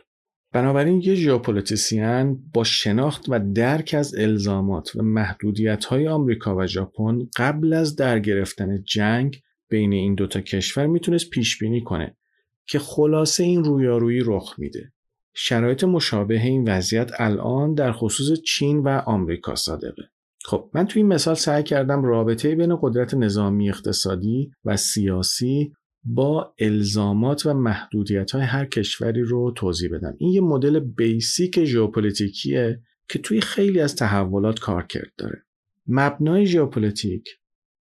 بنابراین 0.54 1.02
یه 1.02 1.16
ژئوپلیتیسین 1.16 2.40
با 2.54 2.64
شناخت 2.64 3.26
و 3.30 3.54
درک 3.54 3.96
از 3.98 4.16
الزامات 4.16 4.96
و 4.96 5.04
محدودیت 5.04 5.86
های 5.86 6.08
آمریکا 6.08 6.56
و 6.56 6.68
ژاپن 6.68 7.20
قبل 7.38 7.74
از 7.74 7.96
در 7.96 8.20
گرفتن 8.20 8.84
جنگ 8.84 9.42
بین 9.70 9.94
این 9.94 10.16
دوتا 10.16 10.42
کشور 10.42 10.88
می‌تونست 10.88 11.30
پیش 11.30 11.58
بینی 11.58 11.82
کنه 11.82 12.18
که 12.66 12.80
خلاصه 12.80 13.44
این 13.44 13.64
رویارویی 13.64 14.22
رخ 14.26 14.56
میده. 14.58 14.92
شرایط 15.34 15.84
مشابه 15.84 16.42
این 16.42 16.70
وضعیت 16.70 17.12
الان 17.20 17.74
در 17.74 17.92
خصوص 17.92 18.42
چین 18.42 18.80
و 18.80 18.88
آمریکا 19.06 19.56
صادقه. 19.56 20.04
خب 20.46 20.70
من 20.74 20.86
توی 20.86 21.02
این 21.02 21.14
مثال 21.14 21.36
سعی 21.36 21.64
کردم 21.64 22.04
رابطه 22.04 22.56
بین 22.56 22.78
قدرت 22.82 23.14
نظامی 23.14 23.70
اقتصادی 23.70 24.52
و 24.66 24.78
سیاسی 24.78 25.74
با 26.06 26.54
الزامات 26.60 27.46
و 27.46 27.54
محدودیت 27.54 28.32
های 28.32 28.42
هر 28.44 28.66
کشوری 28.66 29.22
رو 29.22 29.52
توضیح 29.52 29.90
بدم. 29.94 30.16
این 30.18 30.32
یه 30.32 30.42
مدل 30.42 30.80
basic 30.80 31.64
ژئوپلیتیکیه 31.64 32.82
که 33.10 33.20
توی 33.20 33.42
خیلی 33.42 33.80
از 33.80 33.96
تحولات 33.96 34.60
کارکرد 34.60 35.12
داره. 35.18 35.44
مبنای 35.88 36.46
ژئوپلیتیک 36.46 37.30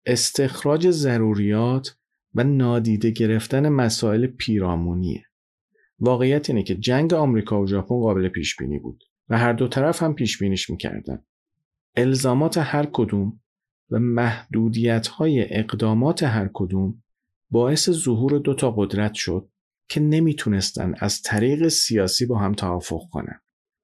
استخراج 0.05 0.89
ضروریات 0.89 1.95
و 2.35 2.43
نادیده 2.43 3.11
گرفتن 3.11 3.69
مسائل 3.69 4.27
پیرامونیه. 4.27 5.25
واقعیت 5.99 6.49
اینه 6.49 6.63
که 6.63 6.75
جنگ 6.75 7.13
آمریکا 7.13 7.61
و 7.61 7.67
ژاپن 7.67 7.95
قابل 7.99 8.27
پیش 8.27 8.55
بینی 8.55 8.79
بود 8.79 9.03
و 9.29 9.37
هر 9.37 9.53
دو 9.53 9.67
طرف 9.67 10.03
هم 10.03 10.13
پیش 10.13 10.37
بینیش 10.37 10.69
می‌کردن. 10.69 11.23
الزامات 11.95 12.57
هر 12.57 12.87
کدوم 12.93 13.39
و 13.89 13.99
محدودیت 13.99 15.07
های 15.07 15.59
اقدامات 15.59 16.23
هر 16.23 16.49
کدوم 16.53 17.03
باعث 17.51 17.89
ظهور 17.89 18.39
دو 18.39 18.53
تا 18.53 18.71
قدرت 18.71 19.13
شد 19.13 19.49
که 19.89 19.99
نمی‌تونستن 19.99 20.93
از 20.99 21.21
طریق 21.21 21.67
سیاسی 21.67 22.25
با 22.25 22.37
هم 22.37 22.53
توافق 22.53 23.01
کنن. 23.11 23.41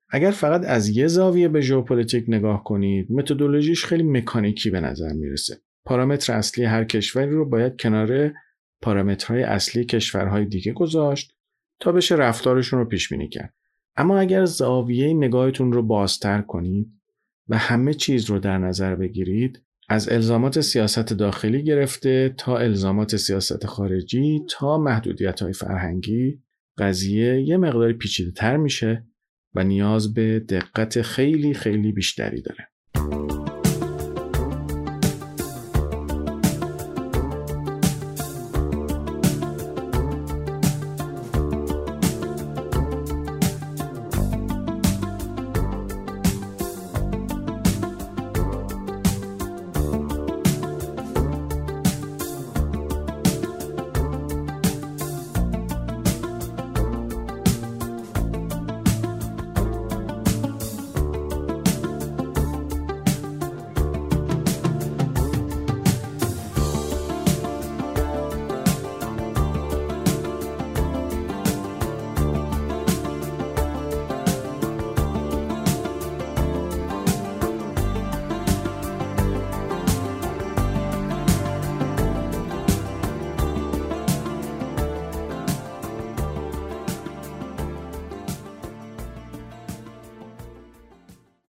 اگر 0.09 0.31
فقط 0.31 0.65
از 0.65 0.89
یه 0.89 1.07
زاویه 1.07 1.47
به 1.47 1.61
ژئوپلیتیک 1.61 2.25
نگاه 2.27 2.63
کنید، 2.63 3.11
متدولوژیش 3.11 3.85
خیلی 3.85 4.03
مکانیکی 4.03 4.69
به 4.69 4.81
نظر 4.81 5.13
می‌رسه. 5.13 5.61
پارامتر 5.85 6.33
اصلی 6.33 6.65
هر 6.65 6.83
کشوری 6.83 7.31
رو 7.31 7.49
باید 7.49 7.81
کنار 7.81 8.31
پارامترهای 8.81 9.43
اصلی 9.43 9.85
کشورهای 9.85 10.45
دیگه 10.45 10.73
گذاشت 10.73 11.33
تا 11.79 11.91
بشه 11.91 12.15
رفتارشون 12.15 12.79
رو 12.79 12.85
پیش 12.85 13.09
بینی 13.09 13.29
کرد. 13.29 13.53
اما 13.95 14.19
اگر 14.19 14.45
زاویه 14.45 15.13
نگاهتون 15.13 15.71
رو 15.71 15.83
بازتر 15.83 16.41
کنید 16.41 16.87
و 17.47 17.57
همه 17.57 17.93
چیز 17.93 18.29
رو 18.29 18.39
در 18.39 18.57
نظر 18.57 18.95
بگیرید 18.95 19.63
از 19.89 20.09
الزامات 20.09 20.61
سیاست 20.61 21.13
داخلی 21.13 21.63
گرفته 21.63 22.33
تا 22.37 22.57
الزامات 22.57 23.15
سیاست 23.15 23.65
خارجی 23.65 24.41
تا 24.49 24.77
محدودیت 24.77 25.41
های 25.41 25.53
فرهنگی 25.53 26.39
قضیه 26.77 27.41
یه 27.41 27.57
مقداری 27.57 27.93
پیچیده 27.93 28.31
تر 28.31 28.57
میشه 28.57 29.07
و 29.55 29.63
نیاز 29.63 30.13
به 30.13 30.39
دقت 30.39 31.01
خیلی 31.01 31.53
خیلی 31.53 31.91
بیشتری 31.91 32.41
داره. 32.41 32.67